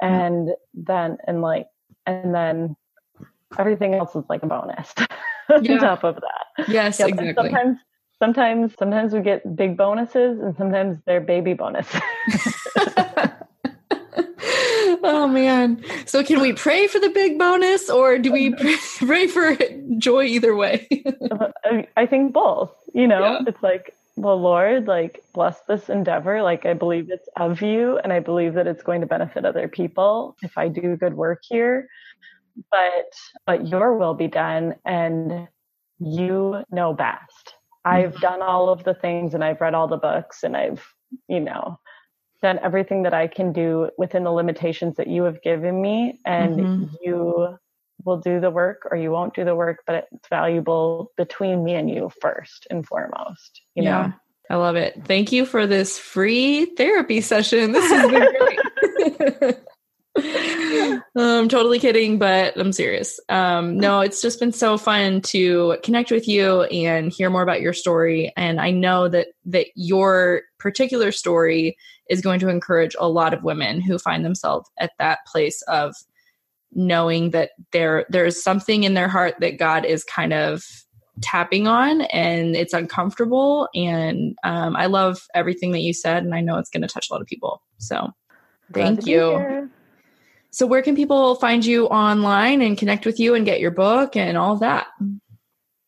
[0.01, 1.67] And then and like
[2.07, 2.75] and then
[3.59, 4.93] everything else is like a bonus
[5.49, 5.77] on yeah.
[5.77, 6.67] top of that.
[6.67, 7.33] Yes exactly.
[7.35, 7.77] sometimes
[8.17, 12.01] sometimes sometimes we get big bonuses and sometimes they're baby bonuses
[15.03, 15.83] oh man.
[16.05, 18.53] So can we pray for the big bonus or do we
[18.97, 19.57] pray for
[19.97, 20.87] joy either way?
[21.97, 22.73] I think both.
[22.93, 23.39] You know, yeah.
[23.47, 26.41] it's like, well, Lord, like bless this endeavor.
[26.41, 29.67] Like I believe it's of you and I believe that it's going to benefit other
[29.67, 31.87] people if I do good work here.
[32.69, 33.13] But
[33.45, 35.47] but your will be done and
[35.99, 37.55] you know best.
[37.85, 38.21] I've mm-hmm.
[38.21, 40.85] done all of the things and I've read all the books and I've,
[41.27, 41.79] you know,
[42.41, 46.59] done everything that I can do within the limitations that you have given me, and
[46.59, 46.95] mm-hmm.
[47.01, 47.57] you
[48.05, 51.75] will do the work or you won't do the work, but it's valuable between me
[51.75, 54.07] and you first and foremost, you yeah.
[54.07, 54.13] know?
[54.49, 55.05] I love it.
[55.05, 57.71] Thank you for this free therapy session.
[57.71, 59.57] This has been great.
[61.15, 63.17] I'm totally kidding, but I'm serious.
[63.29, 67.61] Um, no, it's just been so fun to connect with you and hear more about
[67.61, 68.33] your story.
[68.35, 71.77] And I know that that your particular story
[72.11, 75.95] is going to encourage a lot of women who find themselves at that place of
[76.73, 80.63] knowing that there there's something in their heart that God is kind of
[81.21, 83.69] tapping on and it's uncomfortable.
[83.73, 87.09] And um, i love everything that you said and i know it's going to touch
[87.09, 87.61] a lot of people.
[87.77, 88.11] So
[88.73, 89.69] thank you.
[90.51, 94.15] so where can people find you online and connect with you and get your book
[94.15, 94.87] and all that?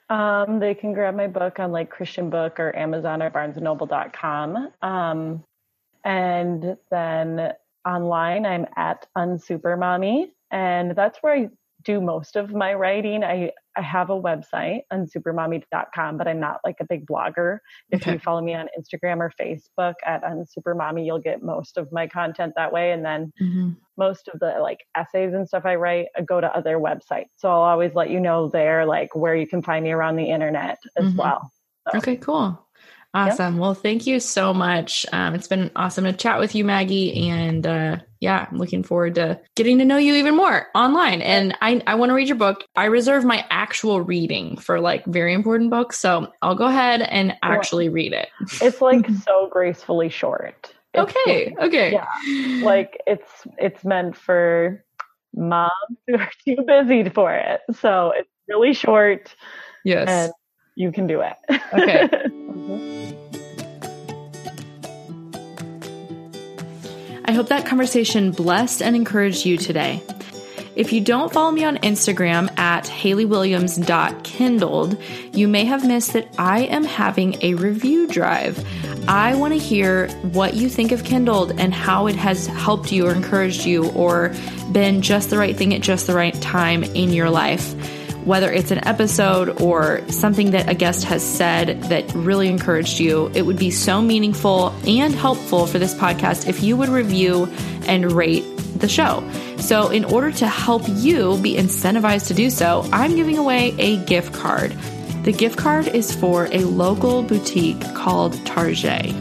[0.09, 5.43] Um, they can grab my book on like christian book or amazon or barnesandnoble.com um,
[6.03, 7.53] and then
[7.85, 11.49] online i'm at unsupermommy and that's where i
[11.83, 13.23] do most of my writing.
[13.23, 17.59] I, I have a website unsupermommy.com, but I'm not like a big blogger.
[17.89, 18.13] If okay.
[18.13, 22.53] you follow me on Instagram or Facebook at unsupermommy, you'll get most of my content
[22.55, 22.91] that way.
[22.91, 23.71] And then mm-hmm.
[23.97, 27.29] most of the like essays and stuff I write I go to other websites.
[27.37, 30.29] So I'll always let you know there, like where you can find me around the
[30.29, 31.17] internet as mm-hmm.
[31.17, 31.51] well.
[31.91, 31.97] So.
[31.97, 32.62] Okay, cool.
[33.15, 33.55] Awesome.
[33.55, 33.61] Yep.
[33.61, 35.05] Well, thank you so much.
[35.11, 37.29] Um, it's been awesome to chat with you, Maggie.
[37.29, 41.21] And uh, yeah, I'm looking forward to getting to know you even more online.
[41.21, 42.63] And I, I want to read your book.
[42.75, 45.99] I reserve my actual reading for like very important books.
[45.99, 48.29] So I'll go ahead and actually read it.
[48.61, 50.73] It's like so gracefully short.
[50.95, 51.53] It's okay.
[51.55, 51.91] Like, okay.
[51.91, 52.65] Yeah.
[52.65, 54.83] Like it's it's meant for
[55.35, 55.71] moms
[56.07, 57.61] who are too busy for it.
[57.75, 59.35] So it's really short.
[59.85, 60.07] Yes.
[60.09, 60.33] And
[60.75, 61.35] you can do it.
[61.73, 62.09] Okay.
[67.25, 70.01] I hope that conversation blessed and encouraged you today.
[70.75, 74.97] If you don't follow me on Instagram at HaleyWilliams.kindled,
[75.33, 78.65] you may have missed that I am having a review drive.
[79.07, 83.05] I want to hear what you think of Kindled and how it has helped you
[83.07, 84.33] or encouraged you or
[84.71, 87.75] been just the right thing at just the right time in your life
[88.25, 93.31] whether it's an episode or something that a guest has said that really encouraged you,
[93.33, 97.45] it would be so meaningful and helpful for this podcast if you would review
[97.87, 98.43] and rate
[98.77, 99.27] the show.
[99.57, 103.97] So, in order to help you be incentivized to do so, I'm giving away a
[104.05, 104.71] gift card.
[105.23, 109.13] The gift card is for a local boutique called Target.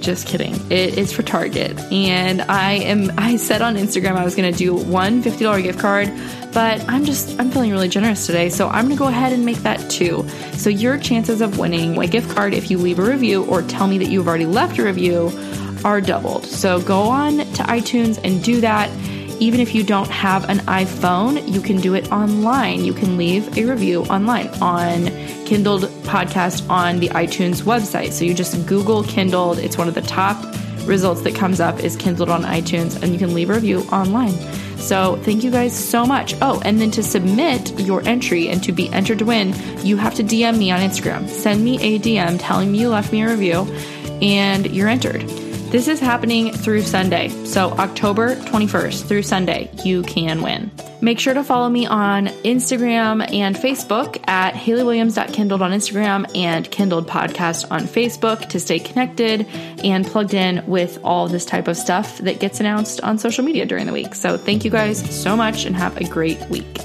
[0.00, 0.54] Just kidding.
[0.70, 1.78] It is for Target.
[1.92, 5.80] And I am I said on Instagram I was going to do one $50 gift
[5.80, 6.08] card
[6.52, 8.48] but I'm just, I'm feeling really generous today.
[8.48, 10.28] So I'm to go ahead and make that two.
[10.52, 13.86] So your chances of winning a gift card if you leave a review or tell
[13.86, 15.30] me that you've already left a review
[15.84, 16.44] are doubled.
[16.44, 18.90] So go on to iTunes and do that.
[19.40, 22.84] Even if you don't have an iPhone, you can do it online.
[22.84, 25.06] You can leave a review online on
[25.46, 28.10] Kindled Podcast on the iTunes website.
[28.10, 29.58] So you just Google Kindled.
[29.58, 30.44] It's one of the top
[30.86, 34.34] results that comes up is Kindled on iTunes, and you can leave a review online.
[34.78, 36.34] So thank you guys so much.
[36.40, 39.54] Oh, and then to submit your entry and to be entered to win,
[39.84, 41.28] you have to DM me on Instagram.
[41.28, 43.66] Send me a DM telling me you left me a review
[44.22, 45.47] and you're entered.
[45.70, 47.28] This is happening through Sunday.
[47.44, 50.70] So October 21st through Sunday, you can win.
[51.02, 57.06] Make sure to follow me on Instagram and Facebook at HaleyWilliams.kindled on Instagram and Kindled
[57.06, 59.46] Podcast on Facebook to stay connected
[59.84, 63.66] and plugged in with all this type of stuff that gets announced on social media
[63.66, 64.14] during the week.
[64.14, 66.78] So thank you guys so much and have a great week.